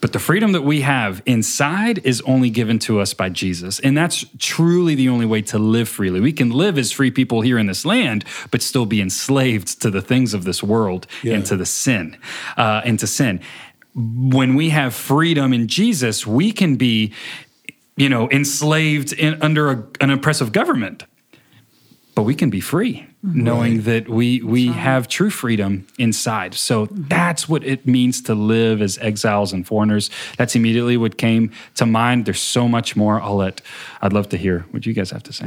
But 0.04 0.12
the 0.12 0.20
freedom 0.20 0.52
that 0.52 0.64
we 0.64 0.82
have 0.82 1.24
inside 1.26 2.06
is 2.06 2.22
only 2.26 2.50
given 2.50 2.78
to 2.80 3.00
us 3.00 3.14
by 3.14 3.30
Jesus. 3.30 3.80
And 3.80 3.96
that's 3.96 4.26
truly 4.38 4.96
the 4.96 5.08
only 5.08 5.26
way 5.26 5.42
to 5.44 5.58
live 5.58 5.88
freely. 5.88 6.20
We 6.20 6.34
can 6.34 6.50
live 6.50 6.78
as 6.78 6.92
free 6.92 7.10
people 7.10 7.40
here 7.40 7.58
in 7.58 7.68
this 7.68 7.86
land, 7.86 8.26
but 8.52 8.62
still 8.62 8.86
be 8.86 9.00
enslaved 9.00 9.82
to 9.82 9.90
the 9.90 10.02
things 10.02 10.34
of 10.34 10.44
this 10.44 10.62
world 10.62 11.08
and 11.24 11.46
to 11.46 11.56
the 11.56 11.66
sin, 11.66 12.18
uh, 12.58 12.82
and 12.84 13.00
to 13.00 13.08
sin. 13.08 13.40
When 13.96 14.56
we 14.56 14.72
have 14.72 14.94
freedom 14.94 15.54
in 15.54 15.70
Jesus, 15.70 16.28
we 16.28 16.52
can 16.52 16.76
be, 16.76 17.14
you 17.96 18.10
know, 18.10 18.30
enslaved 18.30 19.14
in, 19.14 19.42
under 19.42 19.72
a, 19.72 19.88
an 20.02 20.10
oppressive 20.10 20.52
government 20.52 21.06
but 22.16 22.24
we 22.24 22.36
can 22.36 22.50
be 22.50 22.60
free 22.60 23.08
knowing 23.24 23.84
that 23.84 24.10
we 24.10 24.42
we 24.42 24.68
have 24.68 25.08
true 25.08 25.30
freedom 25.30 25.88
inside. 25.98 26.54
So 26.54 26.88
that's 26.92 27.48
what 27.48 27.64
it 27.64 27.88
means 27.88 28.22
to 28.24 28.36
live 28.36 28.82
as 28.82 28.98
exiles 28.98 29.54
and 29.54 29.66
foreigners. 29.66 30.10
That's 30.38 30.56
immediately 30.56 30.98
what 30.98 31.18
came 31.18 31.52
to 31.76 31.86
mind. 31.86 32.26
There's 32.26 32.42
so 32.42 32.68
much 32.68 32.96
more 32.96 33.22
i'll 33.22 33.38
let 33.38 33.62
i'd 34.02 34.14
love 34.14 34.30
to 34.30 34.38
hear 34.38 34.66
what 34.72 34.86
you 34.86 34.94
guys 34.94 35.12
have 35.12 35.24
to 35.24 35.34
say. 35.34 35.46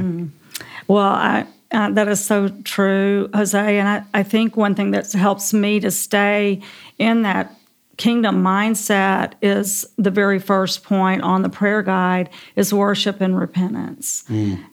Well, 0.88 1.04
I, 1.04 1.46
uh, 1.72 1.90
that 1.90 2.08
is 2.08 2.24
so 2.24 2.48
true, 2.64 3.28
Jose. 3.34 3.78
And 3.78 3.88
I, 3.88 4.04
I 4.14 4.22
think 4.22 4.56
one 4.56 4.74
thing 4.74 4.92
that 4.92 5.10
helps 5.12 5.52
me 5.52 5.80
to 5.80 5.90
stay 5.90 6.62
in 6.98 7.22
that 7.22 7.54
kingdom 7.96 8.42
mindset 8.42 9.32
is 9.42 9.86
the 9.96 10.10
very 10.10 10.38
first 10.38 10.84
point 10.84 11.22
on 11.22 11.42
the 11.42 11.48
prayer 11.48 11.82
guide 11.82 12.30
is 12.54 12.72
worship 12.72 13.20
and 13.20 13.38
repentance. 13.38 14.24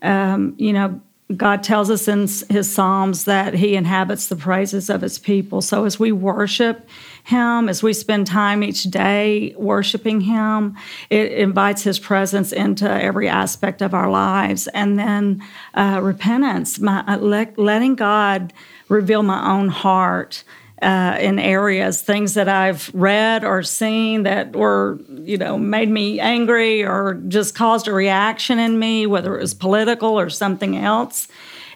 Um, 0.01 0.55
you 0.57 0.73
know, 0.73 1.01
God 1.37 1.63
tells 1.63 1.89
us 1.89 2.07
in 2.07 2.27
his 2.49 2.71
Psalms 2.71 3.25
that 3.25 3.53
he 3.53 3.75
inhabits 3.75 4.27
the 4.27 4.35
praises 4.35 4.89
of 4.89 5.01
his 5.01 5.17
people. 5.17 5.61
So 5.61 5.85
as 5.85 5.99
we 5.99 6.11
worship 6.11 6.87
him, 7.23 7.69
as 7.69 7.81
we 7.81 7.93
spend 7.93 8.27
time 8.27 8.63
each 8.63 8.83
day 8.83 9.55
worshiping 9.57 10.21
him, 10.21 10.75
it 11.09 11.31
invites 11.31 11.83
his 11.83 11.99
presence 11.99 12.51
into 12.51 12.89
every 12.89 13.29
aspect 13.29 13.81
of 13.81 13.93
our 13.93 14.09
lives. 14.09 14.67
And 14.67 14.99
then 14.99 15.43
uh, 15.73 15.99
repentance, 16.03 16.79
my, 16.79 17.03
uh, 17.07 17.17
let, 17.17 17.57
letting 17.57 17.95
God 17.95 18.53
reveal 18.89 19.23
my 19.23 19.49
own 19.49 19.69
heart 19.69 20.43
uh, 20.83 21.17
in 21.19 21.39
areas, 21.39 22.01
things 22.01 22.33
that 22.33 22.49
I've 22.49 22.91
read 22.93 23.43
or 23.43 23.63
seen 23.63 24.23
that 24.23 24.55
were, 24.55 24.99
you 25.09 25.37
know, 25.37 25.57
made 25.57 25.89
me 25.89 26.19
angry 26.19 26.83
or 26.83 27.15
just 27.27 27.55
caused 27.55 27.87
a 27.87 27.93
reaction 27.93 28.59
in 28.59 28.77
me, 28.77 29.07
whether 29.07 29.37
it 29.37 29.41
was 29.41 29.53
political 29.53 30.19
or 30.19 30.29
something 30.29 30.77
else. 30.77 31.27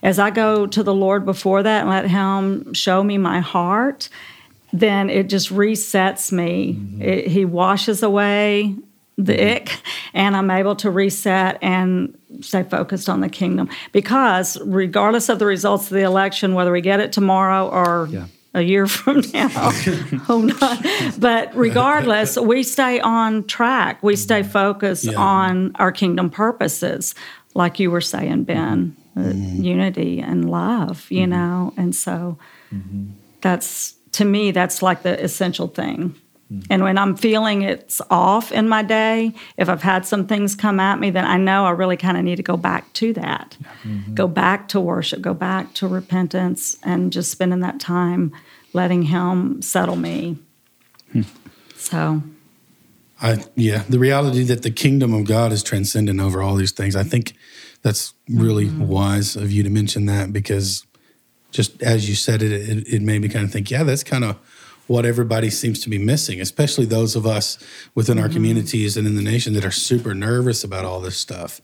As 0.04 0.20
I 0.20 0.30
go 0.30 0.68
to 0.68 0.84
the 0.84 0.94
Lord 0.94 1.26
before 1.26 1.64
that 1.64 1.82
and 1.82 1.90
let 1.90 2.08
Him 2.10 2.74
show 2.74 3.04
me 3.04 3.18
my 3.18 3.40
heart, 3.40 4.10
then 4.74 5.10
it 5.10 5.30
just 5.30 5.50
resets 5.50 6.32
me. 6.32 6.74
Mm-hmm. 6.74 7.02
It, 7.02 7.28
he 7.28 7.46
washes 7.46 8.04
away 8.04 8.76
the 9.18 9.34
mm-hmm. 9.34 9.56
ick, 9.56 9.82
and 10.14 10.36
I'm 10.36 10.52
able 10.52 10.76
to 10.78 10.92
reset 10.92 11.58
and 11.64 12.16
stay 12.42 12.64
focused 12.64 13.10
on 13.10 13.22
the 13.22 13.30
kingdom. 13.30 13.70
Because 13.92 14.60
regardless 14.62 15.30
of 15.30 15.40
the 15.40 15.46
results 15.46 15.86
of 15.86 15.96
the 15.96 16.04
election, 16.04 16.54
whether 16.54 16.72
we 16.72 16.82
get 16.82 17.00
it 17.00 17.12
tomorrow 17.12 17.68
or 17.68 18.08
yeah 18.12 18.26
a 18.58 18.64
year 18.64 18.88
from 18.98 19.22
now. 19.34 19.48
Hope 20.26 20.60
not. 20.60 20.86
But 21.20 21.56
regardless, 21.56 22.38
we 22.38 22.64
stay 22.64 23.00
on 23.00 23.46
track. 23.46 24.02
We 24.04 24.16
stay 24.16 24.44
focused 24.44 25.06
yeah. 25.06 25.18
on 25.18 25.72
our 25.76 25.92
kingdom 25.92 26.30
purposes, 26.30 27.16
like 27.54 27.80
you 27.80 27.92
were 27.92 28.02
saying, 28.02 28.44
Ben, 28.44 28.96
mm-hmm. 29.16 29.64
unity 29.64 30.20
and 30.20 30.50
love, 30.50 31.08
you 31.10 31.22
mm-hmm. 31.22 31.32
know? 31.32 31.74
And 31.78 31.96
so 31.96 32.38
mm-hmm. 32.74 33.12
that's, 33.42 33.94
to 34.14 34.26
me, 34.26 34.52
that's 34.52 34.82
like 34.82 35.04
the 35.04 35.22
essential 35.24 35.68
thing. 35.68 36.16
Mm-hmm. 36.52 36.72
And 36.72 36.84
when 36.84 36.98
I'm 36.98 37.16
feeling 37.16 37.64
it's 37.64 38.02
off 38.10 38.52
in 38.52 38.70
my 38.70 38.82
day, 38.82 39.34
if 39.58 39.68
I've 39.68 39.82
had 39.82 40.06
some 40.06 40.28
things 40.28 40.56
come 40.56 40.80
at 40.80 41.00
me, 41.00 41.10
then 41.10 41.26
I 41.26 41.38
know 41.38 41.66
I 41.66 41.72
really 41.72 41.98
kind 41.98 42.18
of 42.18 42.24
need 42.24 42.38
to 42.38 42.44
go 42.44 42.56
back 42.56 42.92
to 42.94 43.12
that. 43.14 43.58
Mm-hmm. 43.84 44.14
Go 44.14 44.28
back 44.28 44.70
to 44.70 44.80
worship, 44.80 45.22
go 45.22 45.34
back 45.34 45.74
to 45.76 45.88
repentance, 45.88 46.78
and 46.84 47.12
just 47.12 47.32
spending 47.32 47.60
that 47.62 47.80
time 47.80 48.34
letting 48.74 49.04
Him 49.04 49.62
settle 49.62 49.98
me. 49.98 50.38
Hmm. 51.12 51.22
So. 51.76 52.24
I 53.20 53.44
yeah, 53.56 53.84
the 53.90 53.98
reality 53.98 54.44
that 54.44 54.62
the 54.62 54.70
kingdom 54.70 55.14
of 55.14 55.26
God 55.26 55.52
is 55.52 55.64
transcendent 55.64 56.20
over 56.20 56.42
all 56.42 56.56
these 56.56 56.72
things. 56.72 56.96
I 56.96 57.04
think 57.04 57.34
that's 57.82 58.14
really 58.30 58.68
mm-hmm. 58.68 58.88
wise 58.88 59.36
of 59.36 59.52
you 59.52 59.64
to 59.64 59.70
mention 59.70 60.06
that 60.06 60.32
because 60.32 60.86
just 61.52 61.82
as 61.82 62.08
you 62.08 62.16
said 62.16 62.44
it, 62.44 62.52
it, 62.52 62.88
it 62.88 63.02
made 63.02 63.22
me 63.22 63.30
kind 63.30 63.46
of 63.46 63.52
think, 63.52 63.72
yeah, 63.72 63.84
that's 63.84 64.04
kind 64.04 64.24
of 64.24 64.38
what 64.88 65.06
everybody 65.06 65.50
seems 65.50 65.80
to 65.82 65.90
be 65.90 65.98
missing, 65.98 66.42
especially 66.42 66.86
those 66.86 67.16
of 67.16 67.26
us 67.26 67.58
within 67.94 68.18
our 68.18 68.26
mm-hmm. 68.26 68.34
communities 68.34 68.98
and 68.98 69.06
in 69.06 69.16
the 69.16 69.22
nation 69.22 69.54
that 69.54 69.66
are 69.66 69.72
super 69.72 70.14
nervous 70.14 70.64
about 70.64 70.86
all 70.86 71.00
this 71.00 71.18
stuff. 71.18 71.62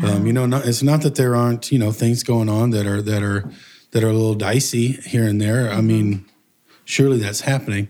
Yeah. 0.00 0.10
Um, 0.10 0.26
you 0.26 0.32
know, 0.32 0.46
not, 0.46 0.66
it's 0.66 0.82
not 0.82 1.02
that 1.02 1.14
there 1.14 1.34
aren't 1.34 1.72
you 1.72 1.78
know 1.78 1.92
things 1.92 2.22
going 2.22 2.48
on 2.48 2.70
that 2.70 2.86
are 2.86 3.00
that 3.02 3.22
are 3.22 3.50
that 3.92 4.04
are 4.04 4.08
a 4.08 4.12
little 4.12 4.34
dicey 4.34 4.88
here 4.92 5.24
and 5.24 5.40
there. 5.40 5.68
Mm-hmm. 5.68 5.78
I 5.78 5.80
mean, 5.80 6.26
surely 6.84 7.18
that's 7.18 7.42
happening. 7.42 7.88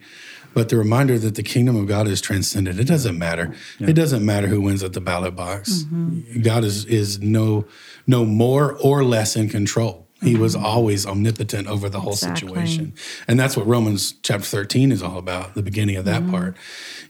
But 0.54 0.70
the 0.70 0.78
reminder 0.78 1.18
that 1.18 1.34
the 1.34 1.42
kingdom 1.42 1.76
of 1.76 1.86
God 1.86 2.08
is 2.08 2.22
transcendent. 2.22 2.80
It 2.80 2.86
doesn't 2.86 3.18
matter. 3.18 3.54
Yeah. 3.78 3.90
It 3.90 3.92
doesn't 3.92 4.24
matter 4.24 4.46
who 4.46 4.62
wins 4.62 4.82
at 4.82 4.94
the 4.94 5.02
ballot 5.02 5.36
box. 5.36 5.82
Mm-hmm. 5.82 6.40
God 6.40 6.64
is 6.64 6.86
is 6.86 7.18
no 7.20 7.66
no 8.06 8.24
more 8.24 8.74
or 8.78 9.04
less 9.04 9.36
in 9.36 9.48
control. 9.50 10.05
He 10.22 10.32
mm-hmm. 10.32 10.42
was 10.42 10.56
always 10.56 11.04
omnipotent 11.04 11.68
over 11.68 11.90
the 11.90 12.00
whole 12.00 12.12
exactly. 12.12 12.48
situation. 12.48 12.94
And 13.28 13.38
that's 13.38 13.56
what 13.56 13.66
Romans 13.66 14.14
chapter 14.22 14.46
13 14.46 14.90
is 14.90 15.02
all 15.02 15.18
about, 15.18 15.54
the 15.54 15.62
beginning 15.62 15.96
of 15.96 16.06
that 16.06 16.22
mm-hmm. 16.22 16.30
part. 16.30 16.56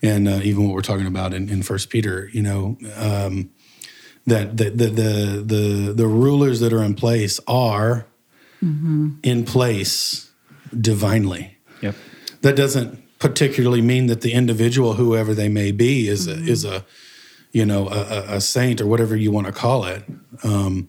And 0.03 0.27
uh, 0.27 0.41
even 0.43 0.65
what 0.65 0.75
we're 0.75 0.83
talking 0.83 1.07
about 1.07 1.33
in, 1.33 1.49
in 1.49 1.63
First 1.63 1.89
Peter, 1.89 2.29
you 2.33 2.43
know, 2.43 2.77
um, 2.97 3.51
that 4.27 4.57
the, 4.57 4.71
the, 4.71 4.87
the, 4.87 5.43
the, 5.47 5.93
the 5.93 6.07
rulers 6.07 6.59
that 6.61 6.73
are 6.73 6.83
in 6.83 6.95
place 6.95 7.39
are 7.47 8.07
mm-hmm. 8.63 9.11
in 9.23 9.45
place 9.45 10.31
divinely. 10.79 11.59
Yep. 11.83 11.95
That 12.43 12.57
doesn't 12.57 13.03
particularly 13.19 13.83
mean 13.83 14.07
that 14.07 14.21
the 14.21 14.33
individual, 14.33 14.95
whoever 14.95 15.33
they 15.33 15.49
may 15.49 15.71
be, 15.71 16.09
is, 16.09 16.27
a, 16.27 16.33
is 16.33 16.65
a, 16.65 16.85
you 17.53 17.65
know, 17.65 17.89
a, 17.89 18.37
a, 18.37 18.41
saint 18.41 18.81
or 18.81 18.87
whatever 18.87 19.17
you 19.17 19.31
want 19.31 19.47
to 19.47 19.53
call 19.53 19.85
it. 19.85 20.03
Um, 20.43 20.89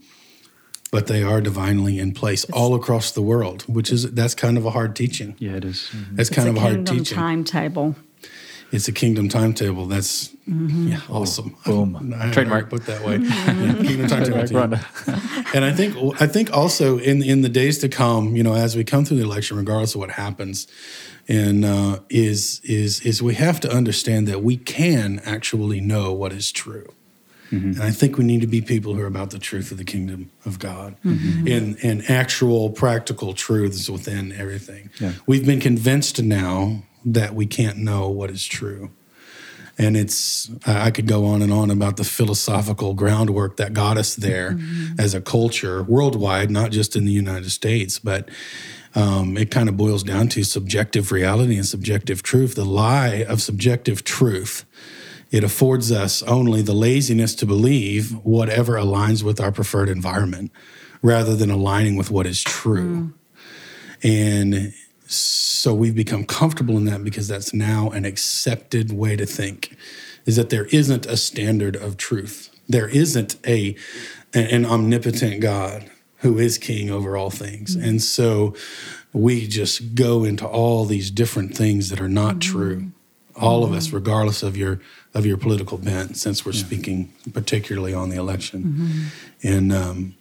but 0.91 1.07
they 1.07 1.23
are 1.23 1.41
divinely 1.41 1.99
in 1.99 2.13
place 2.13 2.43
it's, 2.43 2.53
all 2.53 2.75
across 2.75 3.11
the 3.11 3.21
world, 3.21 3.63
which 3.63 3.91
is 3.91 4.11
that's 4.11 4.35
kind 4.35 4.57
of 4.57 4.65
a 4.65 4.71
hard 4.71 4.95
teaching. 4.95 5.35
Yeah, 5.39 5.53
it 5.53 5.65
is. 5.65 5.89
Mm-hmm. 5.91 6.15
That's 6.15 6.29
kind 6.29 6.49
of 6.49 6.55
a 6.55 6.59
hard 6.59 6.87
teaching. 6.87 7.17
Timetable. 7.17 7.95
It's 8.69 8.89
a 8.89 8.91
kingdom 8.91 9.29
timetable. 9.29 9.85
That's 9.85 10.27
mm-hmm. 10.47 10.89
yeah, 10.89 11.01
awesome. 11.09 11.55
Boom. 11.65 12.13
I, 12.19 12.31
Trademark. 12.31 12.69
put 12.69 12.85
that 12.87 13.05
way. 13.05 13.17
Mm-hmm. 13.17 13.63
yeah, 13.65 13.87
kingdom 13.87 14.07
timetable. 14.25 14.79
and 15.53 15.63
I 15.63 15.71
think 15.71 16.21
I 16.21 16.27
think 16.27 16.51
also 16.51 16.97
in 16.97 17.23
in 17.23 17.41
the 17.41 17.49
days 17.49 17.77
to 17.79 17.89
come, 17.89 18.35
you 18.35 18.43
know, 18.43 18.55
as 18.55 18.75
we 18.75 18.83
come 18.83 19.05
through 19.05 19.17
the 19.17 19.23
election, 19.23 19.57
regardless 19.57 19.95
of 19.95 19.99
what 19.99 20.11
happens, 20.11 20.67
and 21.27 21.63
uh, 21.63 21.99
is 22.09 22.59
is 22.63 22.99
is 23.01 23.23
we 23.23 23.35
have 23.35 23.59
to 23.61 23.71
understand 23.71 24.27
that 24.27 24.43
we 24.43 24.57
can 24.57 25.19
actually 25.25 25.79
know 25.79 26.11
what 26.11 26.33
is 26.33 26.51
true. 26.51 26.93
Mm-hmm. 27.51 27.71
And 27.71 27.83
I 27.83 27.91
think 27.91 28.17
we 28.17 28.23
need 28.23 28.41
to 28.41 28.47
be 28.47 28.61
people 28.61 28.93
who 28.93 29.01
are 29.01 29.07
about 29.07 29.31
the 29.31 29.39
truth 29.39 29.71
of 29.71 29.77
the 29.77 29.85
kingdom 29.85 30.31
of 30.45 30.59
God 30.59 30.95
mm-hmm. 31.03 31.47
and, 31.47 31.77
and 31.83 32.09
actual 32.09 32.69
practical 32.69 33.33
truths 33.33 33.89
within 33.89 34.31
everything. 34.33 34.89
Yeah. 34.99 35.13
We've 35.25 35.45
been 35.45 35.59
convinced 35.59 36.21
now 36.21 36.83
that 37.05 37.33
we 37.33 37.45
can't 37.45 37.77
know 37.77 38.09
what 38.09 38.29
is 38.29 38.45
true. 38.45 38.91
And 39.79 39.95
it's, 39.95 40.49
I 40.65 40.89
could 40.89 41.05
go 41.05 41.25
on 41.25 41.43
and 41.43 41.53
on 41.53 41.69
about 41.69 41.97
the 41.97 42.03
philosophical 42.03 42.95
groundwork 42.95 43.57
that 43.57 43.73
got 43.73 43.97
us 43.97 44.15
there 44.15 44.53
mm-hmm. 44.53 44.99
as 44.99 45.13
a 45.13 45.21
culture 45.21 45.83
worldwide, 45.83 46.49
not 46.49 46.71
just 46.71 46.95
in 46.95 47.05
the 47.05 47.11
United 47.11 47.51
States, 47.51 47.99
but 47.99 48.29
um, 48.95 49.37
it 49.37 49.51
kind 49.51 49.69
of 49.69 49.77
boils 49.77 50.01
down 50.01 50.29
to 50.29 50.43
subjective 50.43 51.11
reality 51.11 51.55
and 51.57 51.65
subjective 51.65 52.23
truth. 52.23 52.55
The 52.55 52.65
lie 52.65 53.23
of 53.29 53.41
subjective 53.41 54.03
truth 54.03 54.65
it 55.31 55.43
affords 55.43 55.91
us 55.91 56.23
only 56.23 56.61
the 56.61 56.73
laziness 56.73 57.35
to 57.35 57.45
believe 57.45 58.11
whatever 58.23 58.73
aligns 58.73 59.23
with 59.23 59.39
our 59.39 59.51
preferred 59.51 59.89
environment 59.89 60.51
rather 61.01 61.35
than 61.35 61.51
aligning 61.51 61.95
with 61.95 62.09
what 62.09 62.25
is 62.25 62.41
true. 62.41 63.13
Mm. 64.03 64.03
And 64.03 64.73
so 65.07 65.73
we've 65.73 65.95
become 65.95 66.25
comfortable 66.25 66.77
in 66.77 66.85
that 66.85 67.03
because 67.03 67.27
that's 67.27 67.53
now 67.53 67.89
an 67.89 68.05
accepted 68.05 68.91
way 68.91 69.15
to 69.15 69.25
think 69.25 69.75
is 70.25 70.35
that 70.35 70.49
there 70.49 70.65
isn't 70.65 71.05
a 71.05 71.17
standard 71.17 71.75
of 71.75 71.97
truth. 71.97 72.49
There 72.67 72.89
isn't 72.89 73.37
a 73.47 73.75
an 74.33 74.65
omnipotent 74.65 75.39
God 75.41 75.89
who 76.17 76.37
is 76.37 76.57
king 76.57 76.89
over 76.89 77.15
all 77.15 77.29
things. 77.29 77.77
Mm. 77.77 77.87
And 77.87 78.01
so 78.01 78.53
we 79.13 79.47
just 79.47 79.95
go 79.95 80.25
into 80.25 80.45
all 80.45 80.83
these 80.85 81.09
different 81.09 81.55
things 81.55 81.89
that 81.89 82.01
are 82.01 82.09
not 82.09 82.35
mm. 82.35 82.41
true. 82.41 82.91
All 83.35 83.63
of 83.63 83.71
us, 83.71 83.91
regardless 83.91 84.43
of 84.43 84.57
your 84.57 84.81
of 85.17 85.25
your 85.25 85.37
political 85.37 85.77
bent, 85.77 86.15
since 86.15 86.45
we're 86.45 86.51
yeah. 86.51 86.63
speaking 86.63 87.13
particularly 87.33 87.93
on 87.93 88.09
the 88.09 88.17
election. 88.17 88.63
Mm-hmm. 88.63 89.47
And 89.47 89.73
um, 89.73 90.15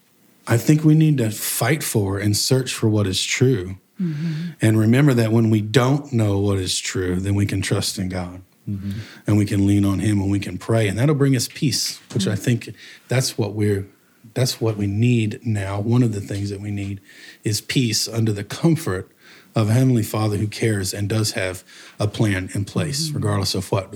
I 0.47 0.57
think 0.57 0.85
we 0.85 0.95
need 0.95 1.19
to 1.19 1.31
fight 1.31 1.85
for 1.85 2.19
and 2.19 2.37
search 2.37 2.73
for 2.73 2.89
what 2.89 3.07
is 3.07 3.23
true. 3.23 3.77
Mm-hmm. 4.01 4.51
And 4.63 4.79
remember 4.79 5.13
that 5.15 5.33
when 5.33 5.51
we 5.51 5.61
don't 5.61 6.13
know 6.13 6.39
what 6.39 6.59
is 6.59 6.79
true, 6.79 7.17
then 7.17 7.35
we 7.35 7.47
can 7.47 7.61
trust 7.61 7.99
in 7.99 8.09
God. 8.09 8.43
Mm-hmm. 8.69 8.93
And 9.27 9.37
we 9.37 9.45
can 9.45 9.67
lean 9.67 9.85
on 9.85 10.01
him 10.01 10.21
and 10.21 10.31
we 10.31 10.41
can 10.41 10.59
pray 10.59 10.89
and 10.89 10.99
that'll 10.99 11.15
bring 11.15 11.37
us 11.37 11.47
peace 11.47 12.01
which 12.13 12.25
mm-hmm. 12.25 12.33
i 12.33 12.35
think 12.35 12.75
that's 13.07 13.39
what 13.39 13.53
we're 13.53 13.87
that's 14.35 14.61
what 14.61 14.77
we 14.77 14.89
need 14.89 15.39
now 15.47 15.79
one 15.79 16.03
of 16.03 16.13
the 16.13 16.21
things 16.21 16.51
that 16.51 16.61
we 16.61 16.73
need 16.73 17.01
is 17.45 17.61
peace 17.61 18.09
under 18.09 18.33
the 18.33 18.43
comfort 18.43 19.09
of 19.55 19.69
a 19.69 19.73
heavenly 19.73 20.03
father 20.03 20.37
who 20.37 20.49
cares 20.49 20.93
and 20.93 21.09
does 21.09 21.33
have 21.33 21.63
a 22.01 22.09
plan 22.09 22.51
in 22.55 22.65
place 22.65 23.07
mm-hmm. 23.07 23.19
regardless 23.19 23.55
of 23.55 23.71
what 23.71 23.95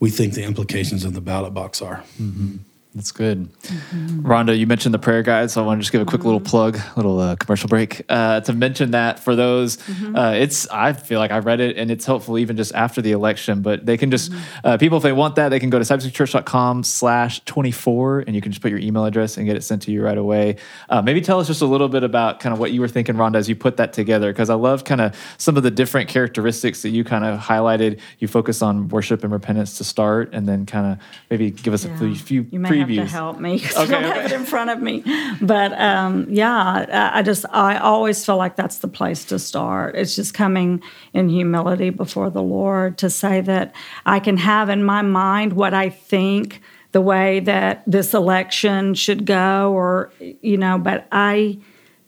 we 0.00 0.10
think 0.10 0.34
the 0.34 0.42
implications 0.42 1.04
of 1.04 1.12
the 1.12 1.20
ballot 1.20 1.54
box 1.54 1.80
are. 1.80 2.02
Mm-hmm. 2.20 2.56
That's 2.94 3.12
good. 3.12 3.52
Mm-hmm. 3.62 4.26
Rhonda, 4.26 4.58
you 4.58 4.66
mentioned 4.66 4.92
the 4.92 4.98
prayer 4.98 5.22
guide, 5.22 5.50
so 5.52 5.62
I 5.62 5.66
want 5.66 5.78
to 5.78 5.82
just 5.82 5.92
give 5.92 6.00
a 6.00 6.04
quick 6.04 6.20
mm-hmm. 6.20 6.26
little 6.26 6.40
plug, 6.40 6.76
little 6.96 7.20
uh, 7.20 7.36
commercial 7.36 7.68
break 7.68 8.02
uh, 8.08 8.40
to 8.40 8.52
mention 8.52 8.90
that 8.90 9.20
for 9.20 9.36
those. 9.36 9.76
Mm-hmm. 9.76 10.16
Uh, 10.16 10.32
it's 10.32 10.66
I 10.68 10.92
feel 10.92 11.20
like 11.20 11.30
I 11.30 11.38
read 11.38 11.60
it 11.60 11.76
and 11.76 11.88
it's 11.88 12.04
helpful 12.04 12.36
even 12.36 12.56
just 12.56 12.74
after 12.74 13.00
the 13.00 13.12
election, 13.12 13.62
but 13.62 13.86
they 13.86 13.96
can 13.96 14.10
just 14.10 14.32
mm-hmm. 14.32 14.66
uh, 14.66 14.76
people 14.76 14.96
if 14.96 15.04
they 15.04 15.12
want 15.12 15.36
that 15.36 15.50
they 15.50 15.60
can 15.60 15.70
go 15.70 15.78
to 15.78 15.84
cypresscreekchurch.com 15.84 16.82
slash 16.82 17.40
24 17.44 18.20
and 18.20 18.34
you 18.34 18.42
can 18.42 18.50
just 18.50 18.60
put 18.60 18.72
your 18.72 18.80
email 18.80 19.04
address 19.04 19.36
and 19.36 19.46
get 19.46 19.56
it 19.56 19.62
sent 19.62 19.82
to 19.82 19.92
you 19.92 20.02
right 20.02 20.18
away. 20.18 20.56
Uh, 20.88 21.00
maybe 21.00 21.20
tell 21.20 21.38
us 21.38 21.46
just 21.46 21.62
a 21.62 21.66
little 21.66 21.88
bit 21.88 22.02
about 22.02 22.40
kind 22.40 22.52
of 22.52 22.58
what 22.58 22.72
you 22.72 22.80
were 22.80 22.88
thinking, 22.88 23.14
Rhonda, 23.14 23.36
as 23.36 23.48
you 23.48 23.54
put 23.54 23.76
that 23.76 23.92
together, 23.92 24.32
because 24.32 24.50
I 24.50 24.54
love 24.54 24.82
kind 24.82 25.00
of 25.00 25.16
some 25.38 25.56
of 25.56 25.62
the 25.62 25.70
different 25.70 26.08
characteristics 26.08 26.82
that 26.82 26.90
you 26.90 27.04
kind 27.04 27.24
of 27.24 27.38
highlighted. 27.38 28.00
You 28.18 28.26
focus 28.26 28.62
on 28.62 28.88
worship 28.88 29.22
and 29.22 29.32
repentance 29.32 29.78
to 29.78 29.84
start, 29.84 30.30
and 30.32 30.48
then 30.48 30.66
kind 30.66 30.92
of 30.92 30.98
maybe 31.30 31.52
give 31.52 31.72
us 31.72 31.84
yeah. 31.84 31.94
a 31.94 31.98
few, 31.98 32.14
few 32.16 32.48
previews. 32.86 32.96
have 32.98 33.06
to 33.06 33.12
help 33.12 33.40
me 33.40 33.60
'cause 33.60 33.76
Okay, 33.76 33.96
I 33.96 34.00
don't 34.02 34.12
have 34.16 34.24
it 34.26 34.32
in 34.32 34.44
front 34.44 34.70
of 34.70 34.80
me. 34.80 35.02
But 35.40 35.72
um, 35.80 36.26
yeah, 36.30 36.86
I, 37.14 37.18
I 37.18 37.22
just 37.22 37.44
I 37.50 37.78
always 37.78 38.24
feel 38.24 38.36
like 38.36 38.56
that's 38.56 38.78
the 38.78 38.88
place 38.88 39.24
to 39.26 39.38
start. 39.38 39.94
It's 39.96 40.16
just 40.16 40.34
coming 40.34 40.82
in 41.12 41.28
humility 41.28 41.90
before 41.90 42.30
the 42.30 42.42
Lord 42.42 42.98
to 42.98 43.10
say 43.10 43.40
that 43.42 43.74
I 44.06 44.20
can 44.20 44.36
have 44.36 44.68
in 44.68 44.84
my 44.84 45.02
mind 45.02 45.52
what 45.54 45.74
I 45.74 45.88
think 45.90 46.60
the 46.92 47.00
way 47.00 47.38
that 47.40 47.82
this 47.86 48.14
election 48.14 48.94
should 48.94 49.24
go, 49.24 49.72
or 49.72 50.12
you 50.42 50.56
know, 50.56 50.76
but 50.78 51.06
I 51.12 51.58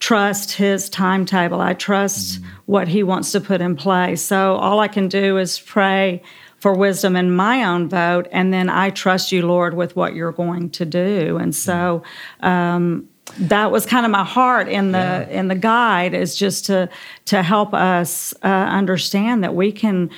trust 0.00 0.50
his 0.52 0.91
timetable. 0.91 1.61
I 1.61 1.75
trust 1.75 2.41
what 2.67 2.88
he 2.88 3.05
wants 3.05 3.31
to 3.33 3.41
put 3.41 3.61
in 3.61 3.76
place. 3.76 4.21
So 4.21 4.57
all 4.57 4.81
I 4.81 4.88
can 4.88 5.07
do 5.07 5.38
is 5.38 5.61
pray 5.61 6.23
for 6.62 6.75
wisdom 6.75 7.16
in 7.16 7.35
my 7.35 7.64
own 7.64 7.88
vote, 7.88 8.28
and 8.31 8.52
then 8.52 8.69
I 8.69 8.90
trust 8.90 9.33
you, 9.33 9.45
Lord, 9.45 9.75
with 9.75 9.97
what 9.97 10.14
you're 10.14 10.31
going 10.31 10.71
to 10.71 10.85
do. 10.85 11.37
And 11.37 11.52
so 11.52 12.04
um, 12.38 13.09
that 13.37 13.73
was 13.73 13.85
kind 13.85 14.07
of 14.07 14.12
my 14.12 14.23
heart 14.23 14.69
in 14.69 14.92
the 14.92 15.28
in 15.28 15.49
the 15.49 15.57
guide 15.57 16.14
is 16.14 16.37
just 16.37 16.64
to 16.66 16.88
to 17.25 17.42
help 17.42 17.75
us 17.75 18.33
uh, 18.45 18.47
understand 18.47 19.42
that 19.42 19.57
we 19.57 19.73
can 19.73 20.09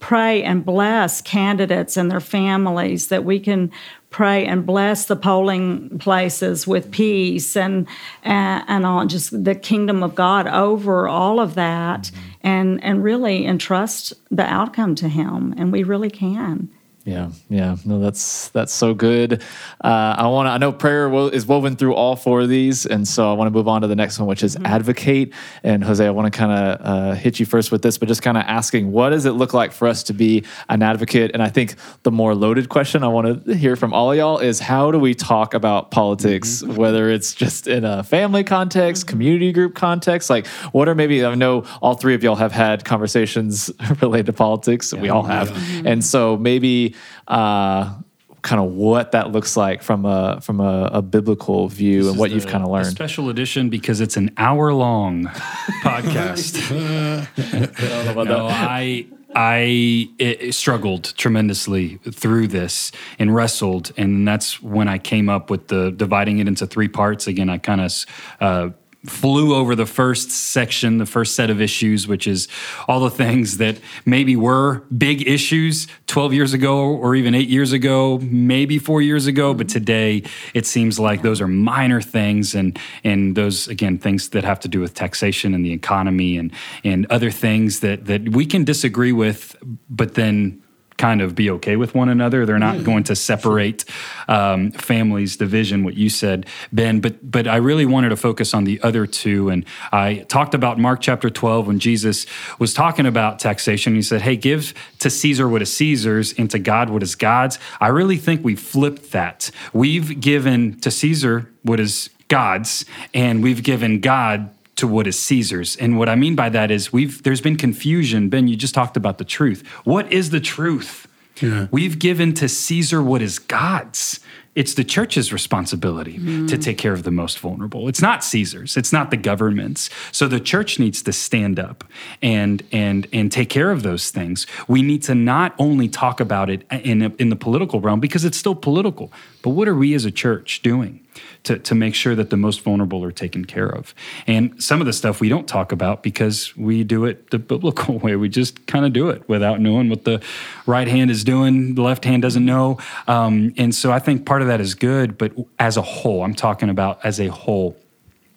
pray 0.00 0.42
and 0.42 0.64
bless 0.64 1.20
candidates 1.20 1.96
and 1.96 2.10
their 2.10 2.18
families 2.18 3.06
that 3.06 3.24
we 3.24 3.38
can 3.38 3.70
pray 4.10 4.44
and 4.44 4.66
bless 4.66 5.04
the 5.04 5.14
polling 5.14 5.98
places 6.00 6.66
with 6.66 6.90
peace 6.90 7.56
and 7.56 7.86
and, 8.24 8.64
and 8.66 8.84
all 8.84 9.06
just 9.06 9.44
the 9.44 9.54
kingdom 9.54 10.02
of 10.02 10.16
God 10.16 10.48
over 10.48 11.06
all 11.06 11.38
of 11.38 11.54
that 11.54 12.10
and 12.42 12.82
and 12.82 13.02
really 13.02 13.46
entrust 13.46 14.12
the 14.30 14.44
outcome 14.44 14.94
to 14.96 15.08
him 15.08 15.54
and 15.56 15.72
we 15.72 15.82
really 15.82 16.10
can. 16.10 16.70
Yeah, 17.04 17.30
yeah, 17.48 17.76
no, 17.84 17.98
that's 17.98 18.48
that's 18.50 18.72
so 18.72 18.94
good. 18.94 19.42
Uh, 19.82 20.14
I 20.18 20.28
want 20.28 20.46
to. 20.46 20.50
I 20.50 20.58
know 20.58 20.70
prayer 20.70 21.08
wo- 21.08 21.26
is 21.26 21.44
woven 21.44 21.74
through 21.74 21.94
all 21.94 22.14
four 22.14 22.42
of 22.42 22.48
these, 22.48 22.86
and 22.86 23.08
so 23.08 23.28
I 23.28 23.34
want 23.34 23.48
to 23.48 23.50
move 23.50 23.66
on 23.66 23.82
to 23.82 23.88
the 23.88 23.96
next 23.96 24.20
one, 24.20 24.28
which 24.28 24.44
is 24.44 24.56
advocate. 24.64 25.34
And 25.64 25.82
Jose, 25.82 26.06
I 26.06 26.10
want 26.10 26.32
to 26.32 26.38
kind 26.38 26.52
of 26.52 26.80
uh, 26.80 27.14
hit 27.14 27.40
you 27.40 27.46
first 27.46 27.72
with 27.72 27.82
this, 27.82 27.98
but 27.98 28.06
just 28.06 28.22
kind 28.22 28.36
of 28.36 28.44
asking, 28.46 28.92
what 28.92 29.10
does 29.10 29.26
it 29.26 29.32
look 29.32 29.52
like 29.52 29.72
for 29.72 29.88
us 29.88 30.04
to 30.04 30.12
be 30.12 30.44
an 30.68 30.80
advocate? 30.80 31.32
And 31.34 31.42
I 31.42 31.48
think 31.48 31.74
the 32.04 32.12
more 32.12 32.36
loaded 32.36 32.68
question 32.68 33.02
I 33.02 33.08
want 33.08 33.46
to 33.46 33.54
hear 33.56 33.74
from 33.74 33.92
all 33.92 34.12
of 34.12 34.16
y'all 34.18 34.38
is, 34.38 34.60
how 34.60 34.92
do 34.92 34.98
we 35.00 35.12
talk 35.12 35.54
about 35.54 35.90
politics, 35.90 36.62
whether 36.62 37.10
it's 37.10 37.34
just 37.34 37.66
in 37.66 37.84
a 37.84 38.04
family 38.04 38.44
context, 38.44 39.08
community 39.08 39.50
group 39.50 39.74
context? 39.74 40.30
Like, 40.30 40.46
what 40.70 40.88
are 40.88 40.94
maybe? 40.94 41.24
I 41.24 41.34
know 41.34 41.64
all 41.80 41.94
three 41.94 42.14
of 42.14 42.22
y'all 42.22 42.36
have 42.36 42.52
had 42.52 42.84
conversations 42.84 43.72
related 44.00 44.26
to 44.26 44.32
politics. 44.32 44.94
we 44.94 45.08
all 45.08 45.24
have, 45.24 45.50
and 45.84 46.04
so 46.04 46.36
maybe 46.36 46.91
uh, 47.28 47.94
kind 48.42 48.60
of 48.60 48.72
what 48.72 49.12
that 49.12 49.30
looks 49.30 49.56
like 49.56 49.82
from 49.82 50.04
a 50.04 50.40
from 50.40 50.60
a, 50.60 50.90
a 50.92 51.02
biblical 51.02 51.68
view 51.68 52.08
and 52.08 52.18
what 52.18 52.30
you've 52.30 52.46
kind 52.46 52.64
of 52.64 52.70
learned. 52.70 52.86
special 52.86 53.30
edition 53.30 53.70
because 53.70 54.00
it's 54.00 54.16
an 54.16 54.30
hour 54.36 54.72
long 54.72 55.24
podcast. 55.82 56.58
no, 58.24 58.48
I 58.48 59.06
I 59.34 60.10
it, 60.18 60.54
struggled 60.54 61.14
tremendously 61.16 61.98
through 62.10 62.48
this 62.48 62.92
and 63.18 63.34
wrestled, 63.34 63.92
and 63.96 64.26
that's 64.26 64.62
when 64.62 64.88
I 64.88 64.98
came 64.98 65.28
up 65.28 65.48
with 65.48 65.68
the 65.68 65.90
dividing 65.90 66.38
it 66.38 66.48
into 66.48 66.66
three 66.66 66.88
parts. 66.88 67.26
Again, 67.26 67.48
I 67.48 67.58
kind 67.58 67.80
of. 67.80 68.06
Uh, 68.40 68.70
flew 69.06 69.54
over 69.54 69.74
the 69.74 69.86
first 69.86 70.30
section, 70.30 70.98
the 70.98 71.06
first 71.06 71.34
set 71.34 71.50
of 71.50 71.60
issues, 71.60 72.06
which 72.06 72.26
is 72.26 72.46
all 72.86 73.00
the 73.00 73.10
things 73.10 73.58
that 73.58 73.78
maybe 74.04 74.36
were 74.36 74.84
big 74.96 75.26
issues 75.26 75.88
12 76.06 76.32
years 76.32 76.52
ago 76.52 76.78
or 76.78 77.14
even 77.16 77.34
eight 77.34 77.48
years 77.48 77.72
ago, 77.72 78.18
maybe 78.22 78.78
four 78.78 79.02
years 79.02 79.26
ago, 79.26 79.54
but 79.54 79.68
today 79.68 80.22
it 80.54 80.66
seems 80.66 81.00
like 81.00 81.22
those 81.22 81.40
are 81.40 81.48
minor 81.48 82.00
things 82.00 82.54
and 82.54 82.78
and 83.02 83.34
those 83.34 83.66
again 83.66 83.98
things 83.98 84.28
that 84.30 84.44
have 84.44 84.60
to 84.60 84.68
do 84.68 84.80
with 84.80 84.94
taxation 84.94 85.52
and 85.54 85.64
the 85.64 85.72
economy 85.72 86.36
and 86.36 86.52
and 86.84 87.06
other 87.06 87.30
things 87.30 87.80
that 87.80 88.06
that 88.06 88.28
we 88.28 88.46
can 88.46 88.62
disagree 88.62 89.12
with, 89.12 89.56
but 89.90 90.14
then 90.14 90.62
kind 91.02 91.20
of 91.20 91.34
be 91.34 91.50
okay 91.50 91.74
with 91.74 91.96
one 91.96 92.08
another. 92.08 92.46
They're 92.46 92.60
not 92.60 92.84
going 92.84 93.02
to 93.04 93.16
separate 93.16 93.84
um, 94.28 94.70
families, 94.70 95.36
division. 95.36 95.82
What 95.82 95.94
you 95.94 96.08
said, 96.08 96.46
Ben, 96.70 97.00
but 97.00 97.14
but 97.28 97.48
I 97.48 97.56
really 97.56 97.86
wanted 97.86 98.10
to 98.10 98.16
focus 98.16 98.54
on 98.54 98.62
the 98.62 98.80
other 98.82 99.04
two, 99.04 99.48
and 99.48 99.64
I 99.90 100.24
talked 100.28 100.54
about 100.54 100.78
Mark 100.78 101.00
chapter 101.00 101.28
twelve 101.28 101.66
when 101.66 101.80
Jesus 101.80 102.24
was 102.60 102.72
talking 102.72 103.04
about 103.04 103.40
taxation. 103.40 103.96
He 103.96 104.02
said, 104.02 104.22
"Hey, 104.22 104.36
give 104.36 104.74
to 105.00 105.10
Caesar 105.10 105.48
what 105.48 105.60
is 105.60 105.72
Caesar's, 105.76 106.34
and 106.38 106.48
to 106.52 106.60
God 106.60 106.88
what 106.88 107.02
is 107.02 107.16
God's." 107.16 107.58
I 107.80 107.88
really 107.88 108.16
think 108.16 108.44
we 108.44 108.54
flipped 108.54 109.10
that. 109.10 109.50
We've 109.72 110.20
given 110.20 110.78
to 110.82 110.90
Caesar 110.92 111.50
what 111.62 111.80
is 111.80 112.10
God's, 112.28 112.84
and 113.12 113.42
we've 113.42 113.64
given 113.64 113.98
God 114.00 114.50
to 114.76 114.88
what 114.88 115.06
is 115.06 115.18
Caesar's. 115.18 115.76
And 115.76 115.98
what 115.98 116.08
I 116.08 116.14
mean 116.14 116.34
by 116.34 116.48
that 116.48 116.70
is 116.70 116.92
we've 116.92 117.22
there's 117.22 117.40
been 117.40 117.56
confusion. 117.56 118.28
Ben, 118.28 118.48
you 118.48 118.56
just 118.56 118.74
talked 118.74 118.96
about 118.96 119.18
the 119.18 119.24
truth. 119.24 119.66
What 119.84 120.12
is 120.12 120.30
the 120.30 120.40
truth? 120.40 121.08
Yeah. 121.40 121.66
We've 121.70 121.98
given 121.98 122.34
to 122.34 122.48
Caesar 122.48 123.02
what 123.02 123.22
is 123.22 123.38
God's. 123.38 124.20
It's 124.54 124.74
the 124.74 124.84
church's 124.84 125.32
responsibility 125.32 126.18
mm-hmm. 126.18 126.46
to 126.46 126.58
take 126.58 126.76
care 126.76 126.92
of 126.92 127.04
the 127.04 127.10
most 127.10 127.38
vulnerable. 127.38 127.88
It's 127.88 128.02
not 128.02 128.22
Caesar's. 128.22 128.76
It's 128.76 128.92
not 128.92 129.10
the 129.10 129.16
government's. 129.16 129.88
So 130.12 130.28
the 130.28 130.40
church 130.40 130.78
needs 130.78 131.02
to 131.04 131.12
stand 131.12 131.58
up 131.58 131.84
and 132.20 132.62
and 132.70 133.08
and 133.14 133.32
take 133.32 133.48
care 133.48 133.70
of 133.70 133.82
those 133.82 134.10
things. 134.10 134.46
We 134.68 134.82
need 134.82 135.02
to 135.04 135.14
not 135.14 135.54
only 135.58 135.88
talk 135.88 136.20
about 136.20 136.50
it 136.50 136.66
in 136.70 137.02
in 137.18 137.30
the 137.30 137.36
political 137.36 137.80
realm 137.80 137.98
because 137.98 138.26
it's 138.26 138.36
still 138.36 138.54
political, 138.54 139.10
but 139.40 139.50
what 139.50 139.68
are 139.68 139.74
we 139.74 139.94
as 139.94 140.04
a 140.04 140.10
church 140.10 140.60
doing? 140.60 141.01
To, 141.44 141.58
to 141.58 141.74
make 141.74 141.94
sure 141.94 142.14
that 142.14 142.30
the 142.30 142.36
most 142.36 142.60
vulnerable 142.62 143.02
are 143.04 143.12
taken 143.12 143.44
care 143.44 143.68
of. 143.68 143.94
And 144.26 144.62
some 144.62 144.80
of 144.80 144.86
the 144.86 144.92
stuff 144.92 145.20
we 145.20 145.28
don't 145.28 145.48
talk 145.48 145.72
about 145.72 146.02
because 146.02 146.56
we 146.56 146.84
do 146.84 147.04
it 147.04 147.30
the 147.30 147.38
biblical 147.38 147.98
way. 148.02 148.16
We 148.16 148.28
just 148.28 148.66
kind 148.66 148.84
of 148.84 148.92
do 148.92 149.08
it 149.08 149.28
without 149.28 149.60
knowing 149.60 149.88
what 149.88 150.04
the 150.04 150.22
right 150.66 150.88
hand 150.88 151.10
is 151.10 151.24
doing, 151.24 151.74
the 151.74 151.82
left 151.82 152.04
hand 152.04 152.22
doesn't 152.22 152.44
know. 152.44 152.78
Um, 153.06 153.52
and 153.56 153.74
so 153.74 153.92
I 153.92 153.98
think 153.98 154.26
part 154.26 154.42
of 154.42 154.48
that 154.48 154.60
is 154.60 154.74
good, 154.74 155.18
but 155.18 155.32
as 155.58 155.76
a 155.76 155.82
whole, 155.82 156.22
I'm 156.22 156.34
talking 156.34 156.68
about 156.68 157.04
as 157.04 157.20
a 157.20 157.28
whole 157.28 157.76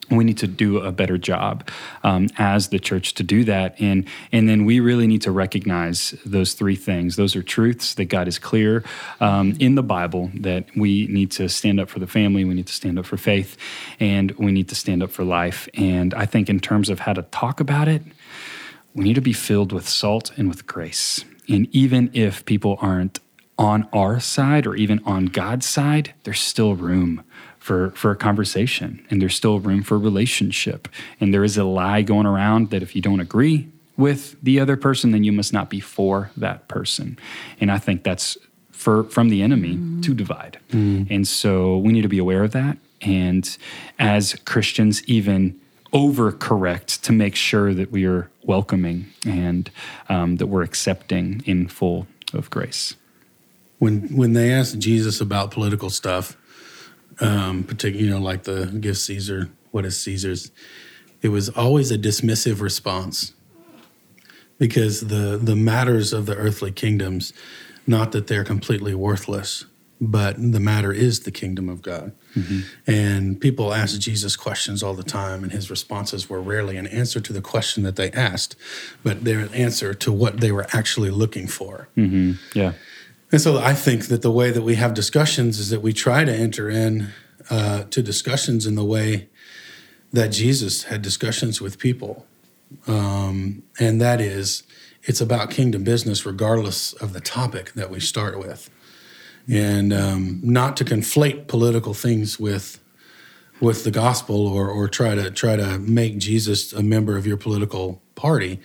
we 0.10 0.24
need 0.24 0.38
to 0.40 0.48
do 0.48 0.80
a 0.80 0.92
better 0.92 1.18
job 1.18 1.68
um, 2.04 2.28
as 2.38 2.70
the 2.70 2.80
church 2.80 3.14
to 3.16 3.24
do 3.24 3.44
that. 3.46 3.76
And 3.80 4.08
and 4.32 4.48
then 4.48 4.66
we 4.66 4.80
really 4.80 5.08
need 5.08 5.22
to 5.24 5.32
recognize 5.32 6.16
those 6.26 6.54
three 6.54 6.76
things. 6.76 7.16
Those 7.16 7.36
are 7.36 7.44
truths 7.44 7.96
that 7.96 8.06
god 8.06 8.28
is 8.28 8.40
clear 8.40 8.84
um, 9.20 9.56
in 9.60 9.76
the 9.76 9.84
bible 9.84 10.32
that 10.36 10.66
we 10.76 11.08
need 11.08 11.32
to 11.32 11.50
stand 11.50 11.80
up 11.80 11.90
for 11.90 12.00
the 12.00 12.08
family 12.08 12.44
we 12.44 12.54
need 12.54 12.68
to 12.68 12.74
stand 12.74 13.00
up 13.00 13.06
for 13.06 13.18
faith 13.18 13.58
and 14.00 14.32
we 14.32 14.52
need 14.52 14.70
to 14.70 14.76
stand 14.76 15.02
up 15.04 15.12
for 15.12 15.24
life. 15.24 15.68
And 15.74 16.14
i 16.14 16.26
think 16.26 16.50
in 16.50 16.60
terms 16.60 16.90
of 16.90 17.00
how 17.00 17.14
to 17.14 17.24
talk 17.24 17.60
about 17.60 17.88
it 17.88 18.02
we 18.94 19.04
need 19.04 19.16
to 19.16 19.22
be 19.22 19.34
filled 19.34 19.74
with 19.74 19.90
salt 19.90 20.32
and 20.38 20.48
with 20.48 20.66
grace. 20.66 21.26
And 21.50 21.68
even 21.76 22.10
if 22.14 22.46
people 22.46 22.78
aren't 22.80 23.20
on 23.58 23.88
our 23.92 24.20
side 24.20 24.66
or 24.66 24.76
even 24.76 25.02
on 25.06 25.26
god's 25.28 25.66
side 25.66 26.14
there's 26.24 26.42
still 26.42 26.76
room 26.76 27.24
for, 27.66 27.90
for 27.92 28.12
a 28.12 28.16
conversation 28.16 29.04
and 29.10 29.20
there's 29.20 29.34
still 29.34 29.60
room 29.60 29.82
for 29.82 29.98
relationship. 29.98 30.88
And 31.20 31.34
there 31.34 31.44
is 31.44 31.58
a 31.58 31.64
lie 31.64 32.04
going 32.04 32.28
around 32.28 32.70
that 32.70 32.84
if 32.84 32.96
you 32.96 33.02
don't 33.02 33.20
agree 33.20 33.68
with 33.98 34.36
the 34.44 34.60
other 34.60 34.78
person, 34.78 35.12
then 35.14 35.24
you 35.24 35.32
must 35.32 35.52
not 35.52 35.68
be 35.68 35.80
for 35.80 36.30
that 36.38 36.68
person. 36.68 37.18
And 37.60 37.72
I 37.72 37.80
think 37.80 38.04
that's 38.04 38.38
for 38.72 39.06
from 39.06 39.30
the 39.30 39.42
enemy 39.42 39.80
to 40.04 40.14
divide. 40.14 40.60
And 41.10 41.28
so 41.28 41.80
we 41.80 41.92
need 41.92 42.04
to 42.04 42.08
be 42.08 42.20
aware 42.20 42.44
of 42.44 42.52
that. 42.52 42.78
And 43.02 43.58
as 43.98 44.36
Christians, 44.46 45.04
even 45.06 45.60
overcorrect 45.92 47.02
to 47.02 47.12
make 47.14 47.36
sure 47.36 47.74
that 47.74 47.90
we 47.92 48.06
are 48.06 48.30
welcoming 48.44 49.08
and 49.26 49.72
um, 50.08 50.36
that 50.36 50.48
we're 50.48 50.62
accepting 50.62 51.42
in 51.48 51.68
full 51.68 52.06
of 52.32 52.50
grace. 52.52 52.96
when 53.80 54.16
when 54.16 54.34
they 54.34 54.52
asked 54.54 54.78
Jesus 54.80 55.20
about 55.22 55.50
political 55.52 55.90
stuff, 55.90 56.38
um, 57.20 57.64
particularly 57.64 58.08
you 58.08 58.14
know 58.14 58.20
like 58.20 58.44
the 58.44 58.66
give 58.80 58.98
Caesar 58.98 59.50
what 59.72 59.86
is 59.86 60.00
Caesar's, 60.02 60.52
it 61.22 61.30
was 61.30 61.50
always 61.50 61.92
a 61.92 61.98
dismissive 61.98 62.62
response 62.62 63.34
because 64.58 65.02
the 65.02 65.38
the 65.42 65.56
matters 65.56 66.14
of 66.14 66.26
the 66.26 66.36
earthly 66.36 66.72
kingdoms, 66.72 67.34
not 67.86 68.12
that 68.14 68.28
they're 68.28 68.46
completely 68.46 68.96
worthless, 68.96 69.66
but 70.00 70.36
the 70.38 70.60
matter 70.60 70.92
is 70.94 71.22
the 71.22 71.32
kingdom 71.32 71.68
of 71.70 71.82
God. 71.82 72.14
And 72.88 73.40
people 73.40 73.74
ask 73.74 74.00
Jesus 74.00 74.36
questions 74.36 74.84
all 74.84 74.94
the 74.94 75.04
time, 75.04 75.44
and 75.44 75.52
his 75.52 75.70
responses 75.70 76.30
were 76.30 76.42
rarely 76.42 76.78
an 76.78 76.88
answer 76.88 77.20
to 77.22 77.34
the 77.34 77.42
question 77.42 77.84
that 77.84 77.96
they 77.96 78.12
asked, 78.12 78.56
but 79.04 79.24
they're 79.24 79.40
an 79.40 79.54
answer 79.54 79.94
to 79.94 80.12
what 80.12 80.40
they 80.42 80.52
were 80.52 80.68
actually 80.74 81.12
looking 81.12 81.48
for. 81.48 81.88
Yeah. 82.54 82.74
And 83.32 83.42
so 83.42 83.58
I 83.58 83.74
think 83.74 84.08
that 84.08 84.22
the 84.22 84.32
way 84.32 84.52
that 84.52 84.62
we 84.62 84.76
have 84.76 84.94
discussions 84.94 85.60
is 85.60 85.70
that 85.70 85.82
we 85.82 85.94
try 85.94 86.24
to 86.26 86.34
enter 86.34 86.70
in 86.70 87.10
uh, 87.50 87.84
to 87.92 88.02
discussions 88.02 88.66
in 88.66 88.76
the 88.76 88.86
way 88.86 89.30
that 90.14 90.30
Jesus 90.30 90.84
had 90.84 91.02
discussions 91.02 91.62
with 91.62 91.78
people. 91.80 92.26
Um, 92.88 93.64
and 93.80 94.02
that 94.02 94.22
is, 94.22 94.64
it's 95.04 95.22
about 95.22 95.50
kingdom 95.52 95.84
business 95.84 96.26
regardless 96.26 96.94
of 96.94 97.14
the 97.14 97.22
topic 97.22 97.74
that 97.74 97.90
we 97.90 98.00
start 98.00 98.40
with. 98.40 98.70
and 99.48 99.94
um, 99.94 100.40
not 100.44 100.76
to 100.78 100.86
conflate 100.86 101.48
political 101.48 101.94
things 101.94 102.40
with 102.40 102.80
with 103.62 103.84
the 103.84 103.92
gospel 103.92 104.48
or 104.48 104.70
or 104.70 104.88
try 104.88 105.16
to 105.16 105.32
try 105.32 105.56
to 105.56 105.78
make 105.80 106.18
Jesus 106.18 106.74
a 106.74 106.84
member 106.84 107.18
of 107.18 107.26
your 107.26 107.38
political 107.38 108.02
party, 108.16 108.60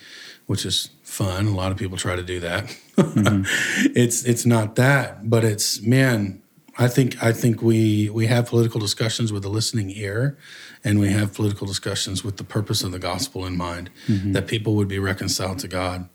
which 0.47 0.65
is 0.67 0.91
fun. 1.11 1.47
A 1.47 1.55
lot 1.55 1.73
of 1.73 1.79
people 1.79 1.99
try 1.99 2.17
to 2.17 2.23
do 2.23 2.41
that. 2.41 2.65
Mm-hmm. 2.97 3.43
it's 3.97 4.25
it's 4.25 4.47
not 4.47 4.77
that, 4.77 5.29
but 5.29 5.45
it's 5.45 5.83
man. 5.83 6.43
I 6.79 6.89
think 6.89 7.23
I 7.23 7.33
think 7.33 7.61
we 7.63 8.09
we 8.11 8.27
have 8.27 8.47
political 8.47 8.81
discussions 8.81 9.33
with 9.33 9.45
a 9.45 9.49
listening 9.49 9.91
ear, 9.91 10.39
and 10.85 10.99
we 10.99 11.11
have 11.11 11.35
political 11.35 11.67
discussions 11.67 12.25
with 12.25 12.37
the 12.37 12.45
purpose 12.45 12.83
of 12.83 12.93
the 12.93 12.99
gospel 12.99 13.45
in 13.45 13.57
mind, 13.57 13.91
mm-hmm. 14.07 14.33
that 14.33 14.47
people 14.47 14.77
would 14.77 14.89
be 14.89 14.99
reconciled 14.99 15.59
to 15.59 15.69
God, 15.69 16.09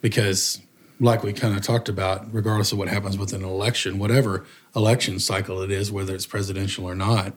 because 0.00 0.60
like 0.98 1.22
we 1.22 1.32
kind 1.32 1.54
of 1.54 1.62
talked 1.62 1.88
about, 1.88 2.32
regardless 2.32 2.72
of 2.72 2.78
what 2.78 2.88
happens 2.88 3.18
with 3.18 3.32
an 3.32 3.44
election, 3.44 3.98
whatever 3.98 4.46
election 4.74 5.18
cycle 5.18 5.60
it 5.60 5.70
is, 5.70 5.90
whether 5.90 6.14
it's 6.14 6.26
presidential 6.26 6.84
or 6.84 6.94
not, 6.94 7.36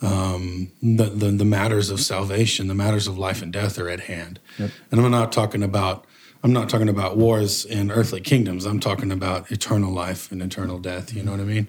um, 0.00 0.72
the, 0.82 1.04
the, 1.04 1.30
the 1.30 1.44
matters 1.44 1.90
of 1.90 2.00
salvation, 2.00 2.66
the 2.66 2.74
matters 2.74 3.06
of 3.06 3.18
life 3.18 3.42
and 3.42 3.52
death 3.52 3.78
are 3.78 3.90
at 3.90 4.00
hand. 4.00 4.40
Yep. 4.58 4.70
And 4.90 5.00
I'm 5.00 5.10
not 5.10 5.32
talking 5.32 5.62
about 5.62 6.06
I'm 6.44 6.52
not 6.52 6.68
talking 6.68 6.90
about 6.90 7.16
wars 7.16 7.64
in 7.64 7.90
earthly 7.90 8.20
kingdoms. 8.20 8.66
I'm 8.66 8.78
talking 8.78 9.10
about 9.10 9.50
eternal 9.50 9.90
life 9.90 10.30
and 10.30 10.42
eternal 10.42 10.78
death. 10.78 11.14
You 11.14 11.22
know 11.22 11.30
what 11.30 11.40
I 11.40 11.44
mean? 11.44 11.68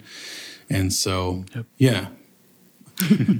And 0.68 0.92
so, 0.92 1.46
yep. 1.54 1.64
yeah. 1.78 2.08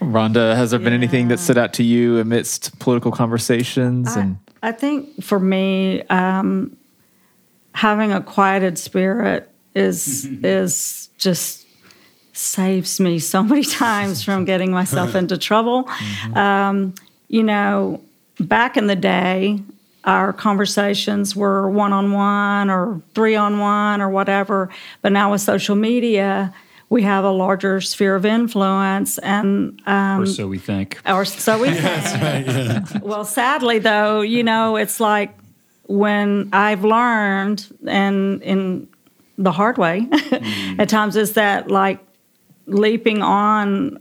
Rhonda, 0.00 0.56
has 0.56 0.70
there 0.70 0.80
been 0.80 0.94
anything 0.94 1.28
that 1.28 1.40
stood 1.40 1.58
out 1.58 1.74
to 1.74 1.82
you 1.82 2.18
amidst 2.18 2.78
political 2.78 3.12
conversations? 3.12 4.16
I, 4.16 4.20
and 4.20 4.38
I 4.62 4.72
think 4.72 5.22
for 5.22 5.38
me, 5.38 6.02
um, 6.04 6.74
having 7.74 8.10
a 8.10 8.22
quieted 8.22 8.78
spirit 8.78 9.50
is 9.74 10.24
is 10.42 11.10
just 11.18 11.66
saves 12.32 12.98
me 12.98 13.18
so 13.18 13.42
many 13.42 13.62
times 13.62 14.24
from 14.24 14.46
getting 14.46 14.72
myself 14.72 15.14
into 15.14 15.36
trouble. 15.36 15.84
Mm-hmm. 15.84 16.36
Um, 16.36 16.94
you 17.28 17.42
know, 17.42 18.00
back 18.40 18.78
in 18.78 18.86
the 18.86 18.96
day, 18.96 19.60
our 20.04 20.32
conversations 20.32 21.36
were 21.36 21.68
one 21.70 21.92
on 21.92 22.12
one 22.12 22.70
or 22.70 23.02
three 23.14 23.36
on 23.36 23.58
one 23.58 24.00
or 24.00 24.08
whatever. 24.08 24.70
But 25.02 25.12
now 25.12 25.32
with 25.32 25.40
social 25.42 25.76
media, 25.76 26.54
we 26.88 27.02
have 27.02 27.24
a 27.24 27.30
larger 27.30 27.80
sphere 27.80 28.16
of 28.16 28.26
influence, 28.26 29.18
and 29.18 29.80
um, 29.86 30.22
or 30.22 30.26
so 30.26 30.48
we 30.48 30.58
think, 30.58 31.00
or 31.06 31.24
so 31.24 31.60
we 31.60 31.70
think. 31.74 32.22
right, 32.22 32.44
yeah. 32.46 32.84
Well, 33.00 33.24
sadly, 33.24 33.78
though, 33.78 34.22
you 34.22 34.42
know, 34.42 34.76
it's 34.76 34.98
like 34.98 35.32
when 35.84 36.48
I've 36.52 36.84
learned, 36.84 37.66
and 37.86 38.42
in 38.42 38.88
the 39.38 39.52
hard 39.52 39.78
way, 39.78 40.00
mm. 40.10 40.80
at 40.80 40.88
times, 40.88 41.14
is 41.14 41.34
that 41.34 41.70
like 41.70 42.00
leaping 42.66 43.22
on 43.22 44.00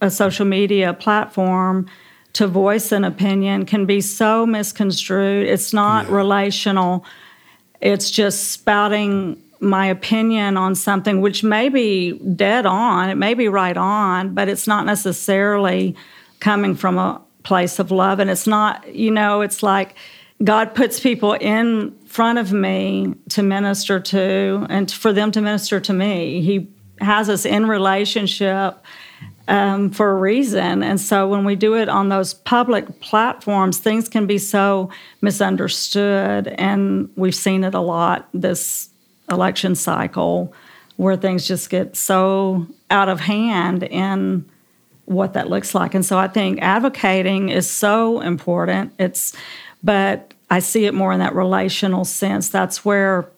a 0.00 0.10
social 0.10 0.46
media 0.46 0.94
platform 0.94 1.86
to 2.34 2.46
voice 2.46 2.92
an 2.92 3.04
opinion 3.04 3.66
can 3.66 3.86
be 3.86 4.00
so 4.00 4.46
misconstrued. 4.46 5.46
It's 5.46 5.72
not 5.72 6.06
yeah. 6.06 6.14
relational. 6.14 7.04
It's 7.80 8.10
just 8.10 8.52
spouting 8.52 9.42
my 9.60 9.86
opinion 9.86 10.56
on 10.56 10.74
something 10.74 11.20
which 11.20 11.44
may 11.44 11.68
be 11.68 12.12
dead 12.34 12.66
on, 12.66 13.10
it 13.10 13.14
may 13.14 13.32
be 13.32 13.46
right 13.46 13.76
on, 13.76 14.34
but 14.34 14.48
it's 14.48 14.66
not 14.66 14.84
necessarily 14.84 15.94
coming 16.40 16.74
from 16.74 16.98
a 16.98 17.20
place 17.44 17.78
of 17.78 17.92
love. 17.92 18.18
And 18.18 18.28
it's 18.28 18.46
not, 18.46 18.92
you 18.92 19.10
know, 19.10 19.40
it's 19.40 19.62
like 19.62 19.94
God 20.42 20.74
puts 20.74 20.98
people 20.98 21.34
in 21.34 21.96
front 22.06 22.38
of 22.38 22.52
me 22.52 23.14
to 23.30 23.42
minister 23.42 24.00
to 24.00 24.66
and 24.68 24.90
for 24.90 25.12
them 25.12 25.30
to 25.30 25.40
minister 25.40 25.78
to 25.78 25.92
me. 25.92 26.40
He 26.40 26.68
has 27.00 27.28
us 27.28 27.44
in 27.44 27.66
relationship 27.66 28.84
um, 29.48 29.90
for 29.90 30.10
a 30.10 30.14
reason. 30.14 30.82
And 30.82 31.00
so 31.00 31.28
when 31.28 31.44
we 31.44 31.56
do 31.56 31.76
it 31.76 31.88
on 31.88 32.08
those 32.08 32.34
public 32.34 33.00
platforms, 33.00 33.78
things 33.78 34.08
can 34.08 34.26
be 34.26 34.38
so 34.38 34.90
misunderstood. 35.20 36.48
And 36.48 37.10
we've 37.16 37.34
seen 37.34 37.64
it 37.64 37.74
a 37.74 37.80
lot 37.80 38.28
this 38.32 38.88
election 39.30 39.74
cycle 39.74 40.52
where 40.96 41.16
things 41.16 41.46
just 41.48 41.70
get 41.70 41.96
so 41.96 42.66
out 42.90 43.08
of 43.08 43.20
hand 43.20 43.82
in 43.82 44.48
what 45.06 45.32
that 45.32 45.50
looks 45.50 45.74
like. 45.74 45.94
And 45.94 46.04
so 46.04 46.18
I 46.18 46.28
think 46.28 46.60
advocating 46.62 47.48
is 47.48 47.68
so 47.68 48.20
important. 48.20 48.92
It's, 48.98 49.34
but 49.82 50.32
I 50.50 50.60
see 50.60 50.84
it 50.84 50.94
more 50.94 51.12
in 51.12 51.18
that 51.20 51.34
relational 51.34 52.04
sense. 52.04 52.50
That's 52.50 52.84
where 52.84 53.28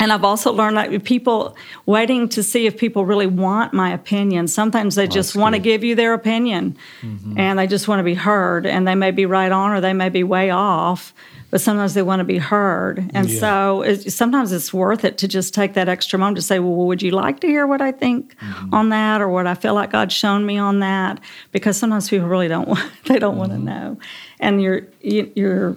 and 0.00 0.14
I've 0.14 0.24
also 0.24 0.50
learned 0.50 0.78
that 0.78 1.04
people 1.04 1.54
waiting 1.84 2.28
to 2.30 2.42
see 2.42 2.66
if 2.66 2.78
people 2.78 3.04
really 3.04 3.26
want 3.26 3.74
my 3.74 3.92
opinion. 3.92 4.48
Sometimes 4.48 4.94
they 4.94 5.04
oh, 5.04 5.06
just 5.06 5.36
want 5.36 5.54
to 5.54 5.58
give 5.58 5.84
you 5.84 5.94
their 5.94 6.14
opinion 6.14 6.76
mm-hmm. 7.02 7.38
and 7.38 7.58
they 7.58 7.66
just 7.66 7.86
want 7.86 7.98
to 7.98 8.02
be 8.02 8.14
heard. 8.14 8.64
And 8.64 8.88
they 8.88 8.94
may 8.94 9.10
be 9.10 9.26
right 9.26 9.52
on 9.52 9.72
or 9.72 9.80
they 9.82 9.92
may 9.92 10.08
be 10.08 10.24
way 10.24 10.48
off, 10.48 11.12
but 11.50 11.60
sometimes 11.60 11.92
they 11.92 12.00
want 12.00 12.20
to 12.20 12.24
be 12.24 12.38
heard. 12.38 13.10
And 13.12 13.28
yeah. 13.28 13.40
so 13.40 13.82
it, 13.82 14.10
sometimes 14.10 14.52
it's 14.52 14.72
worth 14.72 15.04
it 15.04 15.18
to 15.18 15.28
just 15.28 15.52
take 15.52 15.74
that 15.74 15.86
extra 15.86 16.18
moment 16.18 16.36
to 16.36 16.42
say, 16.42 16.60
well, 16.60 16.86
would 16.86 17.02
you 17.02 17.10
like 17.10 17.40
to 17.40 17.46
hear 17.46 17.66
what 17.66 17.82
I 17.82 17.92
think 17.92 18.34
mm-hmm. 18.38 18.74
on 18.74 18.88
that 18.88 19.20
or 19.20 19.28
what 19.28 19.46
I 19.46 19.54
feel 19.54 19.74
like 19.74 19.90
God's 19.90 20.14
shown 20.14 20.46
me 20.46 20.56
on 20.56 20.80
that? 20.80 21.20
Because 21.52 21.76
sometimes 21.76 22.08
people 22.08 22.26
really 22.26 22.48
don't 22.48 22.68
want, 22.68 22.90
they 23.04 23.18
don't 23.18 23.32
mm-hmm. 23.32 23.38
want 23.38 23.52
to 23.52 23.58
know. 23.58 23.98
And 24.38 24.62
you're, 24.62 24.86
you, 25.02 25.30
you're, 25.34 25.76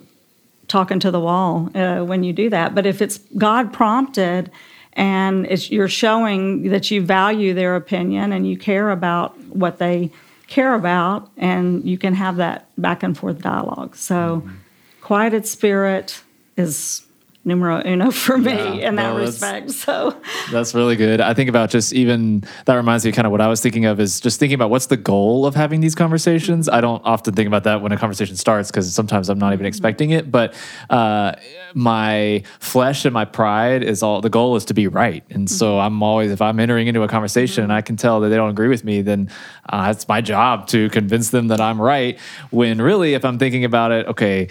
talking 0.67 0.99
to 0.99 1.11
the 1.11 1.19
wall 1.19 1.69
uh, 1.75 2.03
when 2.03 2.23
you 2.23 2.33
do 2.33 2.49
that. 2.49 2.73
But 2.73 2.85
if 2.85 3.01
it's 3.01 3.19
God 3.37 3.73
prompted 3.73 4.51
and 4.93 5.47
you're 5.71 5.87
showing 5.87 6.69
that 6.69 6.91
you 6.91 7.01
value 7.01 7.53
their 7.53 7.75
opinion 7.75 8.31
and 8.31 8.47
you 8.47 8.57
care 8.57 8.91
about 8.91 9.37
what 9.47 9.79
they 9.79 10.11
care 10.47 10.75
about, 10.75 11.31
and 11.37 11.83
you 11.83 11.97
can 11.97 12.13
have 12.13 12.35
that 12.35 12.69
back 12.77 13.01
and 13.01 13.17
forth 13.17 13.41
dialogue. 13.41 13.95
So, 13.95 14.43
mm-hmm. 14.45 14.55
quieted 15.01 15.47
spirit 15.47 16.21
is 16.57 17.05
numero 17.45 17.81
uno 17.85 18.09
for 18.09 18.37
me 18.37 18.53
yeah, 18.53 18.87
in 18.89 18.95
that 18.95 19.13
no, 19.13 19.17
respect. 19.17 19.71
So 19.71 20.15
that's 20.51 20.73
really 20.73 20.95
good. 20.95 21.19
I 21.19 21.33
think 21.33 21.49
about 21.49 21.69
just 21.69 21.93
even 21.93 22.43
that 22.65 22.75
reminds 22.75 23.05
me 23.05 23.11
kind 23.11 23.25
of 23.25 23.31
what 23.31 23.41
I 23.41 23.47
was 23.47 23.61
thinking 23.61 23.85
of 23.85 23.99
is 23.99 24.19
just 24.19 24.39
thinking 24.39 24.55
about 24.55 24.69
what's 24.69 24.85
the 24.85 24.97
goal 24.97 25.45
of 25.45 25.55
having 25.55 25.81
these 25.81 25.95
conversations. 25.95 26.69
I 26.69 26.79
don't 26.81 27.01
often 27.03 27.33
think 27.33 27.47
about 27.47 27.65
that 27.65 27.81
when 27.81 27.91
a 27.91 27.97
conversation 27.97 28.35
starts 28.37 28.71
because 28.71 28.93
sometimes 28.93 29.29
I'm 29.29 29.39
not 29.39 29.53
even 29.53 29.59
mm-hmm. 29.59 29.67
expecting 29.67 30.11
it. 30.11 30.31
But 30.31 30.55
uh, 30.89 31.33
my 31.73 32.43
flesh 32.59 33.03
and 33.05 33.13
my 33.13 33.25
pride 33.25 33.83
is 33.83 34.03
all 34.03 34.21
the 34.21 34.29
goal 34.29 34.55
is 34.55 34.65
to 34.65 34.73
be 34.73 34.87
right. 34.87 35.23
And 35.29 35.49
so 35.49 35.73
mm-hmm. 35.73 35.85
I'm 35.85 36.03
always, 36.03 36.31
if 36.31 36.41
I'm 36.41 36.59
entering 36.59 36.87
into 36.87 37.03
a 37.03 37.07
conversation 37.07 37.63
and 37.63 37.71
mm-hmm. 37.71 37.77
I 37.77 37.81
can 37.81 37.97
tell 37.97 38.21
that 38.21 38.29
they 38.29 38.35
don't 38.35 38.51
agree 38.51 38.69
with 38.69 38.83
me, 38.83 39.01
then 39.01 39.29
uh, 39.67 39.93
it's 39.93 40.07
my 40.07 40.21
job 40.21 40.67
to 40.67 40.89
convince 40.89 41.31
them 41.31 41.49
that 41.49 41.59
I'm 41.59 41.81
right. 41.81 42.17
When 42.51 42.81
really, 42.81 43.15
if 43.15 43.25
I'm 43.25 43.37
thinking 43.37 43.65
about 43.65 43.91
it, 43.91 44.07
okay, 44.07 44.47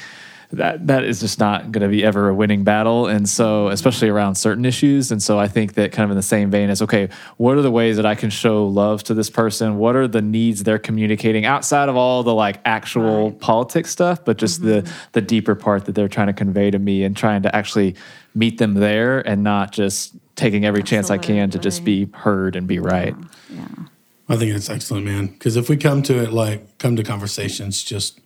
that 0.52 0.86
that 0.86 1.02
is 1.02 1.20
just 1.20 1.38
not 1.38 1.72
going 1.72 1.82
to 1.82 1.88
be 1.88 2.04
ever 2.04 2.28
a 2.28 2.34
winning 2.34 2.62
battle 2.62 3.06
and 3.06 3.28
so 3.28 3.68
especially 3.68 4.08
around 4.08 4.34
certain 4.34 4.64
issues 4.64 5.10
and 5.10 5.22
so 5.22 5.38
i 5.38 5.48
think 5.48 5.74
that 5.74 5.92
kind 5.92 6.04
of 6.04 6.10
in 6.10 6.16
the 6.16 6.22
same 6.22 6.50
vein 6.50 6.68
as 6.68 6.82
okay 6.82 7.08
what 7.38 7.56
are 7.56 7.62
the 7.62 7.70
ways 7.70 7.96
that 7.96 8.04
i 8.04 8.14
can 8.14 8.28
show 8.28 8.66
love 8.66 9.02
to 9.02 9.14
this 9.14 9.30
person 9.30 9.78
what 9.78 9.96
are 9.96 10.06
the 10.06 10.20
needs 10.20 10.62
they're 10.62 10.78
communicating 10.78 11.44
outside 11.46 11.88
of 11.88 11.96
all 11.96 12.22
the 12.22 12.34
like 12.34 12.60
actual 12.64 13.30
right. 13.30 13.40
politics 13.40 13.90
stuff 13.90 14.24
but 14.24 14.36
just 14.36 14.60
mm-hmm. 14.60 14.86
the 14.86 14.92
the 15.12 15.20
deeper 15.20 15.54
part 15.54 15.86
that 15.86 15.94
they're 15.94 16.08
trying 16.08 16.26
to 16.26 16.32
convey 16.32 16.70
to 16.70 16.78
me 16.78 17.02
and 17.02 17.16
trying 17.16 17.42
to 17.42 17.54
actually 17.56 17.94
meet 18.34 18.58
them 18.58 18.74
there 18.74 19.26
and 19.26 19.42
not 19.42 19.72
just 19.72 20.14
taking 20.36 20.64
every 20.64 20.80
Absolutely. 20.80 21.08
chance 21.08 21.10
i 21.10 21.18
can 21.18 21.50
to 21.50 21.58
just 21.58 21.84
be 21.84 22.08
heard 22.12 22.56
and 22.56 22.66
be 22.66 22.78
right 22.78 23.14
yeah, 23.48 23.66
yeah. 23.78 23.84
i 24.28 24.36
think 24.36 24.54
it's 24.54 24.68
excellent 24.68 25.06
man 25.06 25.28
because 25.28 25.56
if 25.56 25.70
we 25.70 25.78
come 25.78 26.02
to 26.02 26.22
it 26.22 26.30
like 26.30 26.78
come 26.78 26.94
to 26.94 27.02
conversations 27.02 27.82
just 27.82 28.21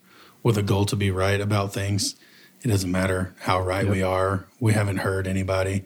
with 0.46 0.56
a 0.56 0.62
goal 0.62 0.85
to 0.85 0.94
be 0.94 1.11
right 1.11 1.40
about 1.40 1.72
things. 1.72 2.14
It 2.62 2.68
doesn't 2.68 2.92
matter 2.92 3.35
how 3.40 3.61
right 3.61 3.85
yep. 3.85 3.92
we 3.92 4.00
are. 4.00 4.46
We 4.61 4.74
haven't 4.74 4.98
hurt 4.98 5.26
anybody. 5.26 5.82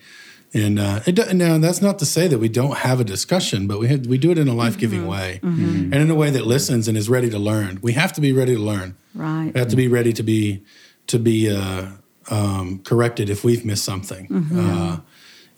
And 0.52 0.78
uh, 0.78 1.00
it, 1.06 1.34
now 1.34 1.56
that's 1.56 1.80
not 1.80 1.98
to 2.00 2.04
say 2.04 2.28
that 2.28 2.38
we 2.38 2.50
don't 2.50 2.76
have 2.76 3.00
a 3.00 3.04
discussion, 3.04 3.66
but 3.66 3.80
we 3.80 3.88
have, 3.88 4.06
we 4.06 4.18
do 4.18 4.30
it 4.30 4.36
in 4.36 4.48
a 4.48 4.52
life 4.52 4.76
giving 4.76 5.00
mm-hmm. 5.00 5.08
way, 5.08 5.40
mm-hmm. 5.42 5.94
and 5.94 5.94
in 5.94 6.10
a 6.10 6.14
way 6.14 6.28
that 6.28 6.46
listens 6.46 6.88
and 6.88 6.98
is 6.98 7.08
ready 7.08 7.30
to 7.30 7.38
learn. 7.38 7.78
We 7.80 7.94
have 7.94 8.12
to 8.12 8.20
be 8.20 8.34
ready 8.34 8.54
to 8.54 8.60
learn. 8.60 8.98
Right. 9.14 9.50
We 9.54 9.58
have 9.58 9.68
to 9.68 9.76
be 9.76 9.88
ready 9.88 10.12
to 10.12 10.22
be 10.22 10.62
to 11.06 11.18
be 11.18 11.50
uh, 11.50 11.92
um, 12.30 12.80
corrected 12.84 13.30
if 13.30 13.42
we've 13.44 13.64
missed 13.64 13.84
something, 13.84 14.28
mm-hmm. 14.28 14.58
uh, 14.60 15.00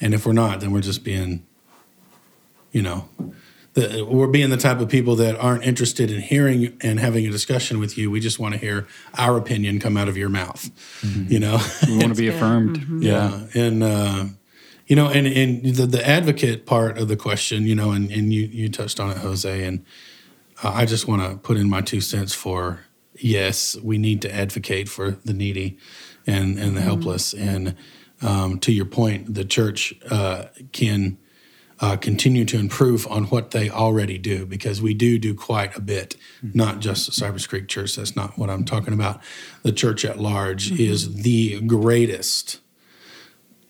and 0.01 0.15
if 0.15 0.27
we're 0.27 0.33
not, 0.33 0.61
then 0.61 0.71
we're 0.71 0.81
just 0.81 1.03
being, 1.03 1.45
you 2.71 2.83
know, 2.83 3.09
the, 3.75 4.07
we're 4.09 4.27
being 4.27 4.51
the 4.51 4.57
type 4.57 4.81
of 4.81 4.89
people 4.89 5.17
that 5.17 5.37
aren't 5.37 5.65
interested 5.65 6.11
in 6.11 6.21
hearing 6.21 6.77
and 6.83 7.01
having 7.01 7.27
a 7.27 7.31
discussion 7.31 7.79
with 7.79 7.97
you. 7.97 8.11
We 8.11 8.21
just 8.21 8.39
want 8.39 8.55
to 8.55 8.61
hear 8.61 8.87
our 9.17 9.37
opinion 9.37 9.81
come 9.81 9.97
out 9.97 10.09
of 10.09 10.17
your 10.17 10.29
mouth. 10.29 10.71
Mm-hmm. 11.01 11.33
You 11.33 11.41
know, 11.41 11.59
we 11.87 11.97
want 11.97 12.15
to 12.15 12.21
be 12.21 12.29
affirmed. 12.29 12.81
Mm-hmm. 12.81 13.03
Yeah, 13.03 13.47
and 13.55 13.83
uh, 13.83 14.25
you 14.87 14.97
know, 14.97 15.09
and 15.09 15.27
and 15.27 15.65
the, 15.65 15.87
the 15.87 16.07
advocate 16.07 16.67
part 16.67 16.99
of 16.99 17.09
the 17.09 17.17
question, 17.17 17.67
you 17.67 17.75
know, 17.75 17.93
and 17.93 18.11
and 18.11 18.33
you 18.33 18.43
you 18.43 18.69
touched 18.69 19.01
on 19.01 19.11
it, 19.11 19.19
Jose, 19.19 19.65
and 19.65 19.85
uh, 20.63 20.73
I 20.75 20.85
just 20.85 21.09
want 21.09 21.23
to 21.23 21.39
put 21.39 21.57
in 21.57 21.69
my 21.71 21.81
two 21.81 22.01
cents 22.01 22.35
for 22.35 22.81
yes, 23.15 23.77
we 23.83 23.97
need 23.97 24.21
to 24.23 24.35
advocate 24.35 24.89
for 24.89 25.13
the 25.25 25.33
needy 25.33 25.79
and 26.27 26.59
and 26.59 26.77
the 26.77 26.81
mm-hmm. 26.81 26.89
helpless, 26.89 27.33
and 27.33 27.75
um, 28.21 28.59
to 28.61 28.73
your 28.73 28.85
point, 28.85 29.35
the 29.35 29.45
church 29.47 29.95
uh, 30.11 30.45
can 30.73 31.17
uh, 31.83 31.97
continue 31.97 32.45
to 32.45 32.59
improve 32.59 33.09
on 33.09 33.25
what 33.25 33.51
they 33.51 33.69
already 33.69 34.17
do 34.17 34.47
because 34.47 34.81
we 34.81 34.95
do 34.95 35.19
do 35.19 35.35
quite 35.35 35.77
a 35.77 35.81
bit, 35.81 36.17
hmm. 36.41 36.51
not 36.55 36.79
just 36.79 37.13
Cypress 37.13 37.47
Creek 37.47 37.67
Church. 37.67 37.97
That's 37.97 38.15
not 38.15 38.39
what 38.39 38.49
I'm 38.49 38.65
talking 38.65 38.95
about. 38.95 39.21
The 39.65 39.73
church 39.73 40.05
at 40.05 40.21
large 40.21 40.71
hmm. 40.71 40.77
is 40.79 41.23
the 41.23 41.61
greatest 41.63 42.61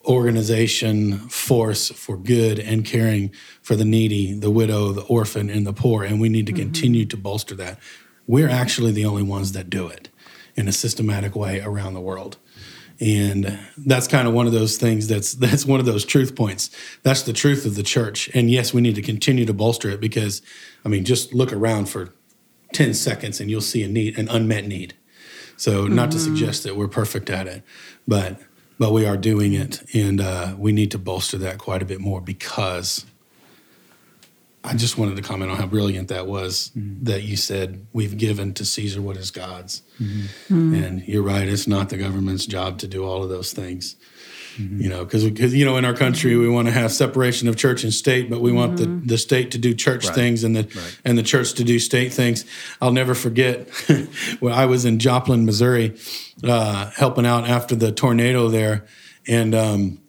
organization 0.05 1.17
force 1.29 1.89
for 1.89 2.15
good 2.15 2.59
and 2.59 2.85
caring 2.85 3.31
for 3.63 3.75
the 3.75 3.85
needy, 3.85 4.33
the 4.33 4.51
widow, 4.51 4.91
the 4.91 5.03
orphan, 5.03 5.49
and 5.49 5.65
the 5.65 5.73
poor. 5.73 6.03
And 6.03 6.21
we 6.21 6.29
need 6.29 6.45
to 6.45 6.51
hmm. 6.53 6.59
continue 6.59 7.05
to 7.05 7.17
bolster 7.17 7.55
that. 7.55 7.79
We're 8.27 8.49
actually 8.49 8.91
the 8.91 9.05
only 9.05 9.23
ones 9.23 9.53
that 9.53 9.71
do 9.71 9.87
it 9.87 10.09
in 10.55 10.67
a 10.67 10.71
systematic 10.71 11.35
way 11.35 11.61
around 11.61 11.95
the 11.95 11.99
world. 11.99 12.37
And 13.03 13.59
that's 13.77 14.07
kind 14.07 14.27
of 14.27 14.33
one 14.33 14.47
of 14.47 14.53
those 14.53 14.77
things 14.77 15.07
that's 15.07 15.33
that's 15.45 15.65
one 15.65 15.79
of 15.79 15.85
those 15.85 16.05
truth 16.05 16.35
points. 16.35 16.69
That's 17.03 17.23
the 17.23 17.33
truth 17.33 17.65
of 17.65 17.75
the 17.75 17.83
church. 17.83 18.29
And 18.33 18.49
yes, 18.49 18.73
we 18.73 18.81
need 18.81 18.95
to 18.95 19.01
continue 19.01 19.45
to 19.45 19.53
bolster 19.53 19.89
it 19.89 19.99
because 19.99 20.41
I 20.85 20.89
mean, 20.89 21.03
just 21.03 21.33
look 21.33 21.51
around 21.51 21.87
for 21.87 22.13
10 22.73 22.93
seconds 22.93 23.39
and 23.39 23.49
you'll 23.49 23.61
see 23.61 23.83
a 23.83 23.87
need, 23.87 24.17
an 24.17 24.29
unmet 24.29 24.65
need. 24.65 24.95
So 25.57 25.85
not 25.85 26.11
to 26.11 26.19
suggest 26.19 26.63
that 26.63 26.75
we're 26.75 26.87
perfect 26.87 27.29
at 27.29 27.47
it, 27.47 27.63
but 28.07 28.39
but 28.79 28.91
we 28.91 29.05
are 29.05 29.15
doing 29.15 29.53
it, 29.53 29.83
and 29.93 30.19
uh, 30.19 30.55
we 30.57 30.71
need 30.71 30.89
to 30.91 30.97
bolster 30.97 31.37
that 31.37 31.59
quite 31.59 31.81
a 31.81 31.85
bit 31.85 32.01
more 32.01 32.19
because 32.19 33.05
I 34.63 34.75
just 34.75 34.97
wanted 34.97 35.17
to 35.17 35.21
comment 35.21 35.51
on 35.51 35.57
how 35.57 35.67
brilliant 35.67 36.07
that 36.07 36.25
was 36.25 36.71
mm-hmm. 36.75 37.03
that 37.03 37.23
you 37.23 37.35
said 37.35 37.85
we've 37.91 38.17
given 38.17 38.53
to 38.53 38.65
Caesar 38.65 39.01
what 39.01 39.17
is 39.17 39.29
God's, 39.29 39.81
mm-hmm. 40.01 40.21
Mm-hmm. 40.53 40.83
and 40.83 41.07
you're 41.07 41.23
right. 41.23 41.47
It's 41.47 41.67
not 41.67 41.89
the 41.89 41.97
government's 41.97 42.45
job 42.45 42.77
to 42.79 42.87
do 42.87 43.03
all 43.03 43.23
of 43.23 43.29
those 43.29 43.51
things. 43.51 43.95
You 44.55 44.87
know, 44.87 45.03
because 45.03 45.23
you 45.53 45.65
know, 45.65 45.77
in 45.77 45.85
our 45.85 45.95
country, 45.95 46.35
we 46.35 46.47
want 46.47 46.67
to 46.67 46.71
have 46.71 46.91
separation 46.91 47.47
of 47.47 47.55
church 47.55 47.83
and 47.83 47.91
state, 47.91 48.29
but 48.29 48.39
we 48.39 48.51
want 48.51 48.77
the, 48.77 48.85
the 48.85 49.17
state 49.17 49.49
to 49.51 49.57
do 49.57 49.73
church 49.73 50.07
things 50.09 50.43
and 50.43 50.55
the 50.55 50.93
and 51.03 51.17
the 51.17 51.23
church 51.23 51.53
to 51.53 51.63
do 51.63 51.79
state 51.79 52.13
things. 52.13 52.45
I'll 52.79 52.91
never 52.91 53.15
forget 53.15 53.67
when 54.41 54.53
I 54.53 54.67
was 54.67 54.85
in 54.85 54.99
Joplin, 54.99 55.45
Missouri, 55.45 55.97
uh, 56.43 56.91
helping 56.91 57.25
out 57.25 57.49
after 57.49 57.75
the 57.75 57.91
tornado 57.91 58.47
there, 58.47 58.85
and 59.27 59.55
um, 59.55 60.02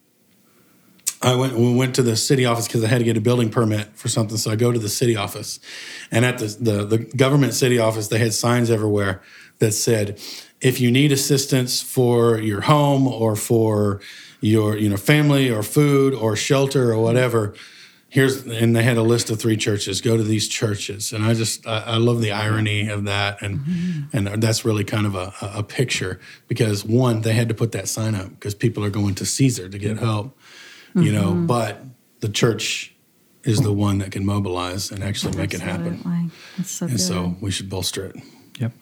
I 1.24 1.34
went 1.34 1.54
we 1.54 1.74
went 1.74 1.94
to 1.94 2.02
the 2.02 2.16
city 2.16 2.44
office 2.44 2.66
because 2.66 2.84
I 2.84 2.88
had 2.88 2.98
to 2.98 3.04
get 3.04 3.16
a 3.16 3.20
building 3.20 3.48
permit 3.48 3.88
for 3.96 4.08
something. 4.08 4.36
So 4.36 4.50
I 4.50 4.56
go 4.56 4.70
to 4.70 4.78
the 4.78 4.90
city 4.90 5.16
office, 5.16 5.58
and 6.10 6.24
at 6.24 6.38
the, 6.38 6.46
the 6.46 6.84
the 6.84 6.98
government 6.98 7.54
city 7.54 7.78
office, 7.78 8.08
they 8.08 8.18
had 8.18 8.34
signs 8.34 8.70
everywhere 8.70 9.22
that 9.58 9.72
said, 9.72 10.20
"If 10.60 10.80
you 10.80 10.90
need 10.90 11.12
assistance 11.12 11.80
for 11.80 12.38
your 12.38 12.62
home 12.62 13.06
or 13.06 13.36
for 13.36 14.00
your 14.40 14.76
you 14.76 14.90
know 14.90 14.98
family 14.98 15.50
or 15.50 15.62
food 15.62 16.14
or 16.14 16.36
shelter 16.36 16.92
or 16.92 17.02
whatever." 17.02 17.54
Here's 18.10 18.46
and 18.46 18.76
they 18.76 18.84
had 18.84 18.96
a 18.96 19.02
list 19.02 19.28
of 19.30 19.40
three 19.40 19.56
churches. 19.56 20.00
Go 20.00 20.16
to 20.16 20.22
these 20.22 20.46
churches, 20.46 21.12
and 21.12 21.24
I 21.24 21.34
just 21.34 21.66
I, 21.66 21.80
I 21.80 21.96
love 21.96 22.20
the 22.20 22.30
irony 22.30 22.88
of 22.88 23.04
that, 23.06 23.42
and 23.42 23.58
mm-hmm. 23.58 24.16
and 24.16 24.40
that's 24.40 24.64
really 24.64 24.84
kind 24.84 25.04
of 25.06 25.16
a, 25.16 25.32
a 25.40 25.64
picture 25.64 26.20
because 26.46 26.84
one 26.84 27.22
they 27.22 27.32
had 27.32 27.48
to 27.48 27.54
put 27.54 27.72
that 27.72 27.88
sign 27.88 28.14
up 28.14 28.28
because 28.30 28.54
people 28.54 28.84
are 28.84 28.90
going 28.90 29.16
to 29.16 29.26
Caesar 29.26 29.68
to 29.68 29.78
get 29.78 29.96
mm-hmm. 29.96 30.04
help, 30.04 30.38
you 30.94 31.12
know 31.12 31.32
mm-hmm. 31.32 31.46
but 31.46 31.82
the 32.20 32.28
church 32.28 32.94
is 33.42 33.60
the 33.60 33.72
one 33.72 33.98
that 33.98 34.10
can 34.10 34.24
mobilize 34.24 34.90
and 34.90 35.04
actually 35.04 35.36
make 35.36 35.52
it 35.52 35.60
happen 35.60 35.94
Absolutely. 35.94 36.30
That's 36.56 36.70
so 36.70 36.86
and 36.86 36.94
good. 36.94 37.00
so 37.00 37.36
we 37.40 37.50
should 37.50 37.68
bolster 37.68 38.06
it 38.06 38.16
Yep. 38.60 38.72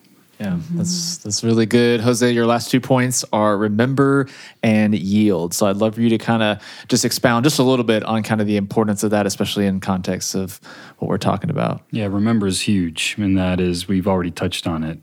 Yeah, 0.40 0.46
mm-hmm. 0.54 0.78
that's 0.78 1.18
that's 1.18 1.44
really 1.44 1.66
good. 1.66 2.00
Jose, 2.00 2.28
your 2.30 2.46
last 2.46 2.70
two 2.70 2.80
points 2.80 3.24
are 3.32 3.56
remember 3.56 4.26
and 4.62 4.94
yield. 4.94 5.54
So 5.54 5.66
I'd 5.66 5.76
love 5.76 5.94
for 5.94 6.00
you 6.00 6.08
to 6.08 6.18
kind 6.18 6.42
of 6.42 6.58
just 6.88 7.04
expound 7.04 7.44
just 7.44 7.58
a 7.58 7.62
little 7.62 7.84
bit 7.84 8.02
on 8.02 8.22
kind 8.22 8.40
of 8.40 8.46
the 8.46 8.56
importance 8.56 9.04
of 9.04 9.10
that, 9.12 9.24
especially 9.26 9.66
in 9.66 9.78
context 9.78 10.34
of 10.34 10.60
what 10.98 11.08
we're 11.08 11.18
talking 11.18 11.48
about. 11.48 11.82
Yeah, 11.90 12.06
remember 12.06 12.46
is 12.46 12.62
huge, 12.62 13.14
and 13.18 13.38
that 13.38 13.60
is 13.60 13.86
we've 13.86 14.08
already 14.08 14.30
touched 14.30 14.66
on 14.66 14.82
it. 14.82 14.98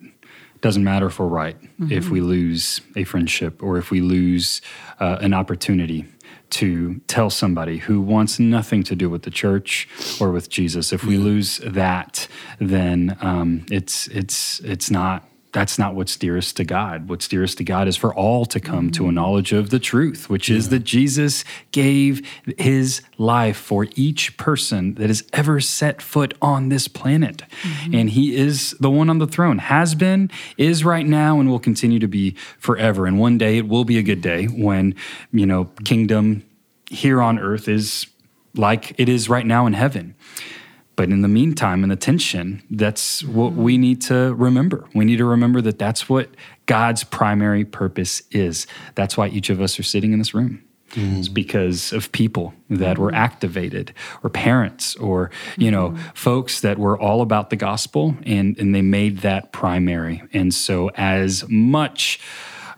Doesn't 0.61 0.83
matter 0.83 1.05
if 1.05 1.19
we're 1.19 1.27
right, 1.27 1.55
if 1.61 2.05
mm-hmm. 2.05 2.13
we 2.13 2.19
lose 2.19 2.81
a 2.97 3.05
friendship 3.05 3.63
or 3.63 3.77
if 3.77 3.91
we 3.91 4.01
lose 4.01 4.61
uh, 4.99 5.19
an 5.21 5.33
opportunity 5.33 6.05
to 6.51 6.99
tell 7.07 7.29
somebody 7.29 7.77
who 7.77 8.01
wants 8.01 8.39
nothing 8.39 8.83
to 8.83 8.95
do 8.95 9.09
with 9.09 9.23
the 9.23 9.31
church 9.31 9.87
or 10.19 10.31
with 10.31 10.49
Jesus. 10.49 10.91
If 10.91 11.03
we 11.03 11.17
lose 11.17 11.59
that, 11.59 12.27
then 12.59 13.17
um, 13.21 13.65
it's 13.69 14.07
it's 14.07 14.59
it's 14.61 14.89
not 14.89 15.28
that's 15.51 15.79
not 15.79 15.95
what's 15.95 16.15
dearest 16.15 16.57
to 16.57 16.63
God. 16.63 17.09
What's 17.09 17.27
dearest 17.27 17.57
to 17.57 17.63
God 17.63 17.87
is 17.87 17.97
for 17.97 18.13
all 18.13 18.45
to 18.45 18.59
come 18.59 18.91
to 18.91 19.07
a 19.07 19.09
mm. 19.09 19.15
knowledge 19.15 19.51
of 19.51 19.71
the 19.71 19.79
truth, 19.79 20.29
which 20.29 20.49
is 20.49 20.69
that 20.69 20.83
Jesus 20.83 21.43
gave 21.71 22.21
his 22.57 23.01
life 23.17 23.57
for 23.57 23.87
each 23.95 24.37
person 24.37 24.93
that 24.95 25.07
has 25.07 25.23
ever 25.33 25.59
set 25.59 26.01
foot 26.01 26.35
on 26.41 26.69
this 26.69 26.87
planet. 26.87 27.43
Mm-hmm. 27.61 27.95
And 27.95 28.09
he 28.11 28.35
is 28.35 28.75
the 28.79 28.91
one 28.91 29.09
on 29.09 29.17
the 29.17 29.27
throne, 29.27 29.57
has 29.57 29.95
been, 29.95 30.29
is 30.57 30.85
right 30.85 31.05
now, 31.05 31.39
and 31.39 31.49
will 31.49 31.59
continue 31.59 31.99
to 31.99 32.07
be 32.07 32.35
forever. 32.59 33.07
And 33.07 33.19
one 33.19 33.37
day 33.37 33.57
it 33.57 33.67
will 33.67 33.85
be 33.85 33.97
a 33.97 34.03
good 34.03 34.21
day 34.21 34.45
when, 34.45 34.93
you 35.31 35.47
know, 35.47 35.65
kingdom 35.83 36.45
here 36.89 37.21
on 37.21 37.39
earth 37.39 37.67
is 37.67 38.05
like 38.55 38.99
it 38.99 39.09
is 39.09 39.29
right 39.29 39.45
now 39.45 39.65
in 39.65 39.73
heaven. 39.73 40.15
But 40.99 41.11
in 41.11 41.21
the 41.21 41.29
meantime, 41.29 41.83
in 41.83 41.89
the 41.89 41.95
tension, 41.95 42.61
that's 42.69 43.23
what 43.23 43.53
we 43.53 43.75
mm-hmm. 43.75 43.81
need 43.81 44.01
to 44.01 44.35
remember. 44.35 44.83
We 44.93 45.05
need 45.05 45.15
to 45.19 45.23
remember 45.23 45.61
that 45.61 45.79
that's 45.79 46.09
what 46.09 46.27
God's 46.65 47.05
primary 47.05 47.63
purpose 47.63 48.21
is. 48.31 48.67
That's 48.95 49.15
why 49.15 49.29
each 49.29 49.49
of 49.49 49.61
us 49.61 49.79
are 49.79 49.83
sitting 49.83 50.11
in 50.11 50.19
this 50.19 50.33
room. 50.33 50.61
It's 50.89 50.97
mm-hmm. 50.97 51.33
because 51.33 51.93
of 51.93 52.11
people 52.11 52.53
that 52.69 52.97
were 52.97 53.11
mm-hmm. 53.11 53.15
activated, 53.15 53.93
or 54.23 54.29
parents, 54.29 54.97
or 54.97 55.31
you 55.55 55.71
know, 55.71 55.95
folks 56.15 56.59
that 56.59 56.77
were 56.77 56.99
all 56.99 57.21
about 57.21 57.49
the 57.49 57.55
gospel, 57.55 58.17
and 58.23 58.57
and 58.59 58.75
they 58.75 58.81
made 58.81 59.19
that 59.19 59.53
primary. 59.53 60.21
And 60.33 60.53
so, 60.53 60.89
as 60.95 61.47
much 61.47 62.19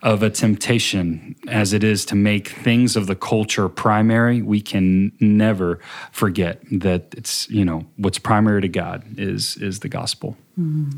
of 0.02 0.24
a 0.24 0.30
temptation 0.30 1.36
as 1.48 1.74
it 1.74 1.84
is 1.84 2.06
to 2.06 2.16
make 2.16 2.50
things 2.50 2.96
of 2.96 3.08
the 3.08 3.16
culture 3.16 3.70
primary, 3.70 4.42
we 4.42 4.60
can 4.60 5.12
never 5.20 5.80
forget 6.12 6.62
that 6.72 7.14
it's, 7.16 7.50
you 7.50 7.64
know, 7.64 7.86
what's 7.98 8.18
primary 8.18 8.62
to 8.62 8.68
God 8.68 9.04
is 9.18 9.58
is 9.58 9.82
the 9.82 9.90
gospel. 9.90 10.38
Mm-hmm. 10.60 10.98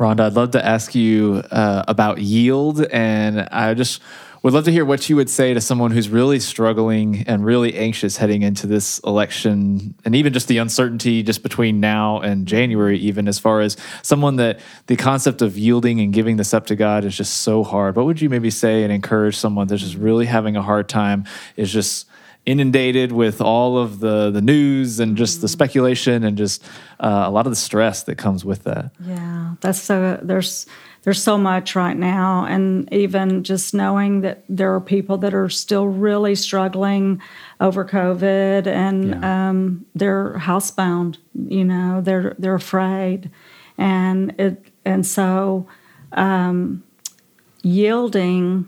Rhonda, 0.00 0.20
I'd 0.20 0.32
love 0.32 0.52
to 0.52 0.64
ask 0.64 0.94
you 0.94 1.42
uh, 1.50 1.84
about 1.86 2.22
yield, 2.22 2.82
and 2.86 3.40
I 3.52 3.74
just 3.74 4.00
would 4.42 4.54
love 4.54 4.64
to 4.64 4.72
hear 4.72 4.86
what 4.86 5.10
you 5.10 5.16
would 5.16 5.28
say 5.28 5.52
to 5.52 5.60
someone 5.60 5.90
who's 5.90 6.08
really 6.08 6.40
struggling 6.40 7.24
and 7.26 7.44
really 7.44 7.76
anxious 7.76 8.16
heading 8.16 8.40
into 8.40 8.66
this 8.66 8.98
election, 9.00 9.94
and 10.02 10.14
even 10.14 10.32
just 10.32 10.48
the 10.48 10.56
uncertainty 10.56 11.22
just 11.22 11.42
between 11.42 11.80
now 11.80 12.18
and 12.20 12.46
January, 12.46 12.98
even 12.98 13.28
as 13.28 13.38
far 13.38 13.60
as 13.60 13.76
someone 14.00 14.36
that 14.36 14.60
the 14.86 14.96
concept 14.96 15.42
of 15.42 15.58
yielding 15.58 16.00
and 16.00 16.14
giving 16.14 16.38
this 16.38 16.54
up 16.54 16.64
to 16.68 16.76
God 16.76 17.04
is 17.04 17.14
just 17.14 17.42
so 17.42 17.62
hard. 17.62 17.94
What 17.94 18.06
would 18.06 18.22
you 18.22 18.30
maybe 18.30 18.48
say 18.48 18.84
and 18.84 18.90
encourage 18.90 19.36
someone 19.36 19.66
that's 19.66 19.82
just 19.82 19.96
really 19.96 20.24
having 20.24 20.56
a 20.56 20.62
hard 20.62 20.88
time? 20.88 21.26
Is 21.56 21.70
just 21.70 22.06
inundated 22.46 23.12
with 23.12 23.40
all 23.40 23.76
of 23.78 24.00
the 24.00 24.30
the 24.30 24.40
news 24.40 24.98
and 25.00 25.16
just 25.16 25.40
the 25.40 25.48
speculation 25.48 26.24
and 26.24 26.38
just 26.38 26.64
uh, 27.00 27.24
a 27.26 27.30
lot 27.30 27.46
of 27.46 27.52
the 27.52 27.56
stress 27.56 28.02
that 28.04 28.16
comes 28.16 28.44
with 28.44 28.64
that. 28.64 28.90
Yeah, 29.04 29.54
that's 29.60 29.80
so. 29.80 30.18
There's 30.22 30.66
there's 31.02 31.22
so 31.22 31.38
much 31.38 31.74
right 31.76 31.96
now, 31.96 32.44
and 32.44 32.92
even 32.92 33.42
just 33.44 33.72
knowing 33.72 34.20
that 34.20 34.44
there 34.50 34.74
are 34.74 34.80
people 34.80 35.16
that 35.18 35.32
are 35.32 35.48
still 35.48 35.86
really 35.86 36.34
struggling 36.34 37.22
over 37.60 37.84
COVID, 37.84 38.66
and 38.66 39.08
Yeah. 39.08 39.48
um, 39.50 39.86
they're 39.94 40.34
housebound. 40.38 41.16
You 41.34 41.64
know, 41.64 42.00
they're 42.02 42.34
they're 42.38 42.54
afraid, 42.54 43.30
and 43.78 44.34
it 44.38 44.66
and 44.84 45.06
so 45.06 45.66
um, 46.12 46.82
yielding 47.62 48.66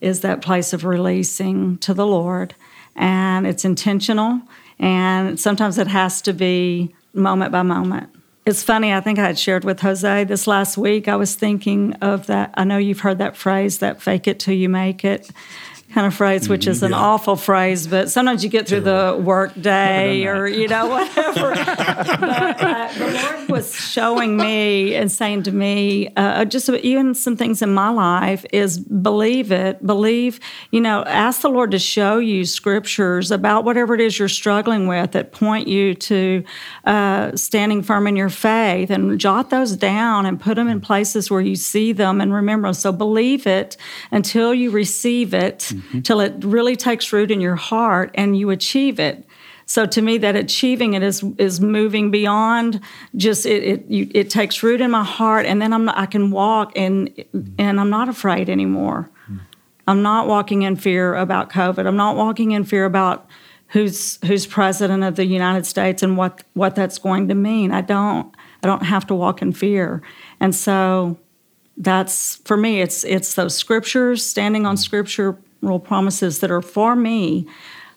is 0.00 0.20
that 0.20 0.42
place 0.42 0.72
of 0.72 0.84
releasing 0.84 1.76
to 1.78 1.92
the 1.94 2.06
Lord, 2.06 2.54
and 2.98 3.46
it's 3.46 3.64
intentional, 3.64 4.42
and 4.78 5.40
sometimes 5.40 5.78
it 5.78 5.86
has 5.86 6.20
to 6.22 6.34
be 6.34 6.94
moment 7.14 7.52
by 7.52 7.62
moment. 7.62 8.10
It's 8.44 8.62
funny, 8.62 8.92
I 8.92 9.00
think 9.00 9.18
I 9.18 9.26
had 9.26 9.38
shared 9.38 9.64
with 9.64 9.80
Jose 9.80 10.24
this 10.24 10.46
last 10.46 10.76
week. 10.78 11.06
I 11.06 11.16
was 11.16 11.34
thinking 11.34 11.94
of 11.94 12.26
that. 12.26 12.52
I 12.54 12.64
know 12.64 12.78
you've 12.78 13.00
heard 13.00 13.18
that 13.18 13.36
phrase, 13.36 13.78
that 13.78 14.02
fake 14.02 14.26
it 14.26 14.40
till 14.40 14.54
you 14.54 14.68
make 14.68 15.04
it 15.04 15.30
kind 15.94 16.06
of 16.06 16.14
phrase, 16.14 16.48
which 16.48 16.66
is 16.66 16.82
an 16.82 16.92
awful 16.92 17.34
phrase, 17.34 17.86
but 17.86 18.10
sometimes 18.10 18.44
you 18.44 18.50
get 18.50 18.68
through 18.68 18.82
the 18.82 19.18
work 19.24 19.58
day 19.60 20.26
or, 20.26 20.46
you 20.46 20.68
know, 20.68 20.86
whatever. 20.86 21.54
but 21.54 22.62
uh, 22.62 22.92
the 22.98 23.10
Lord 23.10 23.48
was 23.48 23.74
showing 23.74 24.36
me 24.36 24.94
and 24.94 25.10
saying 25.10 25.44
to 25.44 25.52
me, 25.52 26.12
uh, 26.14 26.44
just 26.44 26.68
even 26.68 27.14
some 27.14 27.36
things 27.36 27.62
in 27.62 27.72
my 27.72 27.88
life 27.88 28.44
is 28.52 28.78
believe 28.78 29.50
it, 29.50 29.84
believe, 29.84 30.40
you 30.70 30.80
know, 30.80 31.04
ask 31.04 31.40
the 31.40 31.48
Lord 31.48 31.70
to 31.70 31.78
show 31.78 32.18
you 32.18 32.44
scriptures 32.44 33.30
about 33.30 33.64
whatever 33.64 33.94
it 33.94 34.00
is 34.02 34.18
you're 34.18 34.28
struggling 34.28 34.88
with 34.88 35.12
that 35.12 35.32
point 35.32 35.68
you 35.68 35.94
to 35.94 36.44
uh, 36.84 37.34
standing 37.34 37.82
firm 37.82 38.06
in 38.06 38.14
your 38.14 38.28
faith 38.28 38.90
and 38.90 39.18
jot 39.18 39.48
those 39.48 39.74
down 39.74 40.26
and 40.26 40.38
put 40.38 40.56
them 40.56 40.68
in 40.68 40.82
places 40.82 41.30
where 41.30 41.40
you 41.40 41.56
see 41.56 41.92
them 41.92 42.20
and 42.20 42.32
remember. 42.32 42.68
Them. 42.68 42.74
So 42.74 42.92
believe 42.92 43.46
it 43.46 43.76
until 44.10 44.52
you 44.52 44.70
receive 44.70 45.32
it, 45.32 45.72
Mm-hmm. 45.78 46.00
till 46.00 46.20
it 46.20 46.34
really 46.42 46.76
takes 46.76 47.12
root 47.12 47.30
in 47.30 47.40
your 47.40 47.56
heart 47.56 48.10
and 48.14 48.36
you 48.36 48.50
achieve 48.50 48.98
it. 48.98 49.24
So 49.66 49.84
to 49.84 50.00
me, 50.00 50.16
that 50.18 50.34
achieving 50.34 50.94
it 50.94 51.02
is 51.02 51.22
is 51.36 51.60
moving 51.60 52.10
beyond 52.10 52.80
just 53.16 53.44
it. 53.44 53.62
It, 53.62 53.86
you, 53.86 54.10
it 54.14 54.30
takes 54.30 54.62
root 54.62 54.80
in 54.80 54.90
my 54.90 55.04
heart, 55.04 55.44
and 55.44 55.60
then 55.60 55.74
I'm 55.74 55.84
not, 55.84 55.98
I 55.98 56.06
can 56.06 56.30
walk 56.30 56.72
and 56.74 57.08
mm-hmm. 57.08 57.54
and 57.58 57.78
I'm 57.78 57.90
not 57.90 58.08
afraid 58.08 58.48
anymore. 58.48 59.10
Mm-hmm. 59.24 59.36
I'm 59.86 60.02
not 60.02 60.26
walking 60.26 60.62
in 60.62 60.76
fear 60.76 61.14
about 61.14 61.50
COVID. 61.50 61.86
I'm 61.86 61.96
not 61.96 62.16
walking 62.16 62.52
in 62.52 62.64
fear 62.64 62.86
about 62.86 63.28
who's 63.68 64.18
who's 64.24 64.46
president 64.46 65.04
of 65.04 65.16
the 65.16 65.26
United 65.26 65.66
States 65.66 66.02
and 66.02 66.16
what 66.16 66.42
what 66.54 66.74
that's 66.74 66.98
going 66.98 67.28
to 67.28 67.34
mean. 67.34 67.70
I 67.70 67.82
don't 67.82 68.34
I 68.62 68.66
don't 68.66 68.84
have 68.84 69.06
to 69.08 69.14
walk 69.14 69.42
in 69.42 69.52
fear. 69.52 70.02
And 70.40 70.54
so 70.54 71.18
that's 71.76 72.36
for 72.44 72.56
me 72.56 72.80
it's 72.80 73.04
it's 73.04 73.34
those 73.34 73.54
scriptures 73.54 74.24
standing 74.24 74.66
on 74.66 74.76
scriptural 75.58 75.80
promises 75.80 76.38
that 76.40 76.50
are 76.50 76.62
for 76.62 76.94
me 76.94 77.46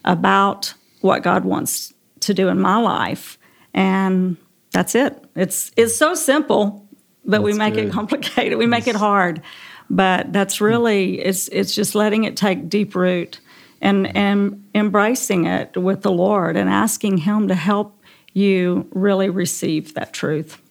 about 0.03 0.73
what 1.01 1.23
God 1.23 1.45
wants 1.45 1.93
to 2.21 2.33
do 2.33 2.47
in 2.47 2.59
my 2.59 2.77
life. 2.77 3.37
And 3.73 4.37
that's 4.71 4.95
it. 4.95 5.23
It's 5.35 5.71
it's 5.77 5.95
so 5.95 6.13
simple 6.13 6.87
but 7.23 7.43
we 7.43 7.53
make 7.53 7.75
good. 7.75 7.85
it 7.85 7.91
complicated. 7.91 8.57
We 8.57 8.65
make 8.65 8.87
it 8.87 8.95
hard. 8.95 9.43
But 9.89 10.33
that's 10.33 10.57
hmm. 10.57 10.65
really 10.65 11.19
it's 11.19 11.47
it's 11.49 11.75
just 11.75 11.93
letting 11.93 12.23
it 12.23 12.35
take 12.35 12.67
deep 12.67 12.95
root 12.95 13.39
and 13.79 14.07
hmm. 14.07 14.17
and 14.17 14.69
embracing 14.73 15.45
it 15.45 15.77
with 15.77 16.01
the 16.01 16.11
Lord 16.11 16.57
and 16.57 16.69
asking 16.69 17.19
him 17.19 17.47
to 17.47 17.55
help 17.55 17.97
you 18.33 18.87
really 18.91 19.29
receive 19.29 19.93
that 19.93 20.13
truth. 20.13 20.61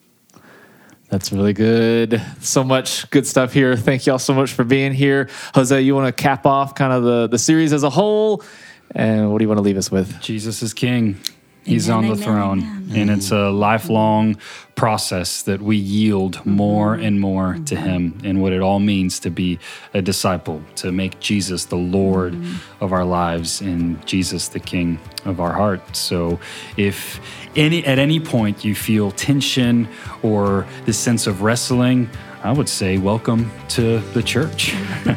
That's 1.10 1.32
really 1.32 1.52
good. 1.52 2.22
So 2.40 2.62
much 2.62 3.10
good 3.10 3.26
stuff 3.26 3.52
here. 3.52 3.76
Thank 3.76 4.06
y'all 4.06 4.20
so 4.20 4.32
much 4.32 4.52
for 4.52 4.62
being 4.62 4.92
here. 4.92 5.28
Jose, 5.56 5.80
you 5.80 5.94
want 5.96 6.06
to 6.06 6.22
cap 6.22 6.46
off 6.46 6.76
kind 6.76 6.92
of 6.92 7.02
the, 7.02 7.26
the 7.26 7.38
series 7.38 7.72
as 7.72 7.82
a 7.82 7.90
whole? 7.90 8.44
And 8.92 9.32
what 9.32 9.38
do 9.38 9.44
you 9.44 9.48
want 9.48 9.58
to 9.58 9.62
leave 9.62 9.76
us 9.76 9.90
with? 9.90 10.20
Jesus 10.20 10.62
is 10.62 10.72
King. 10.72 11.20
He's 11.64 11.88
amen, 11.88 11.96
on 11.96 12.08
the 12.08 12.14
amen, 12.14 12.24
throne. 12.24 12.60
Amen. 12.60 12.96
And 12.96 13.10
it's 13.10 13.30
a 13.30 13.50
lifelong 13.50 14.36
process 14.74 15.42
that 15.42 15.60
we 15.60 15.76
yield 15.76 16.44
more 16.46 16.94
and 16.94 17.20
more 17.20 17.58
to 17.66 17.76
Him 17.76 18.18
and 18.24 18.40
what 18.40 18.52
it 18.52 18.60
all 18.62 18.78
means 18.78 19.20
to 19.20 19.30
be 19.30 19.58
a 19.92 20.00
disciple, 20.00 20.62
to 20.76 20.90
make 20.90 21.20
Jesus 21.20 21.66
the 21.66 21.76
Lord 21.76 22.32
mm-hmm. 22.32 22.84
of 22.84 22.92
our 22.92 23.04
lives 23.04 23.60
and 23.60 24.04
Jesus 24.06 24.48
the 24.48 24.60
King 24.60 24.98
of 25.26 25.38
our 25.38 25.52
heart. 25.52 25.94
So 25.94 26.40
if 26.76 27.20
any 27.56 27.84
at 27.84 27.98
any 27.98 28.20
point 28.20 28.64
you 28.64 28.74
feel 28.74 29.10
tension 29.10 29.86
or 30.22 30.66
this 30.86 30.98
sense 30.98 31.26
of 31.26 31.42
wrestling, 31.42 32.08
I 32.42 32.52
would 32.52 32.70
say 32.70 32.96
welcome 32.96 33.50
to 33.70 33.98
the 34.14 34.22
church. 34.22 34.74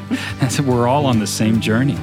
We're 0.65 0.89
all 0.89 1.05
on 1.05 1.19
the 1.19 1.27
same 1.27 1.61
journey. 1.61 1.97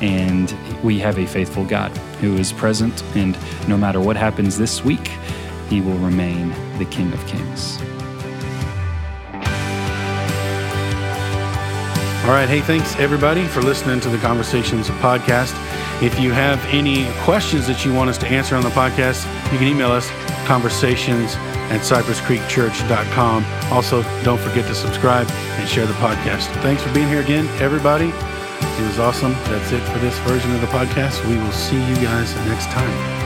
And 0.00 0.50
we 0.82 0.98
have 0.98 1.18
a 1.18 1.26
faithful 1.26 1.64
God 1.64 1.96
who 2.20 2.36
is 2.36 2.52
present, 2.52 3.02
and 3.16 3.36
no 3.68 3.76
matter 3.76 4.00
what 4.00 4.16
happens 4.16 4.58
this 4.58 4.84
week, 4.84 5.08
he 5.68 5.80
will 5.80 5.98
remain 5.98 6.50
the 6.78 6.84
King 6.86 7.12
of 7.12 7.26
Kings. 7.26 7.78
All 12.22 12.28
right. 12.28 12.48
Hey, 12.48 12.60
thanks 12.60 12.94
everybody 13.00 13.46
for 13.46 13.62
listening 13.62 13.98
to 13.98 14.08
the 14.08 14.18
Conversations 14.18 14.88
podcast. 14.88 15.52
If 16.02 16.20
you 16.20 16.30
have 16.30 16.64
any 16.66 17.10
questions 17.24 17.66
that 17.66 17.84
you 17.84 17.92
want 17.92 18.10
us 18.10 18.18
to 18.18 18.28
answer 18.28 18.54
on 18.54 18.62
the 18.62 18.70
podcast, 18.70 19.24
you 19.52 19.58
can 19.58 19.66
email 19.66 19.90
us 19.90 20.08
conversations 20.46 21.34
at 21.70 21.80
cypresscreekchurch.com. 21.80 23.44
Also, 23.72 24.02
don't 24.22 24.38
forget 24.38 24.66
to 24.68 24.74
subscribe 24.74 25.28
and 25.30 25.68
share 25.68 25.86
the 25.86 25.94
podcast. 25.94 26.46
Thanks 26.62 26.82
for 26.82 26.92
being 26.94 27.08
here 27.08 27.22
again, 27.22 27.48
everybody. 27.60 28.12
It 28.82 28.86
was 28.86 28.98
awesome. 28.98 29.32
That's 29.44 29.70
it 29.70 29.80
for 29.92 29.98
this 30.00 30.18
version 30.18 30.52
of 30.56 30.60
the 30.60 30.66
podcast. 30.66 31.24
We 31.28 31.38
will 31.38 31.52
see 31.52 31.76
you 31.76 31.94
guys 31.96 32.34
next 32.46 32.66
time. 32.70 33.21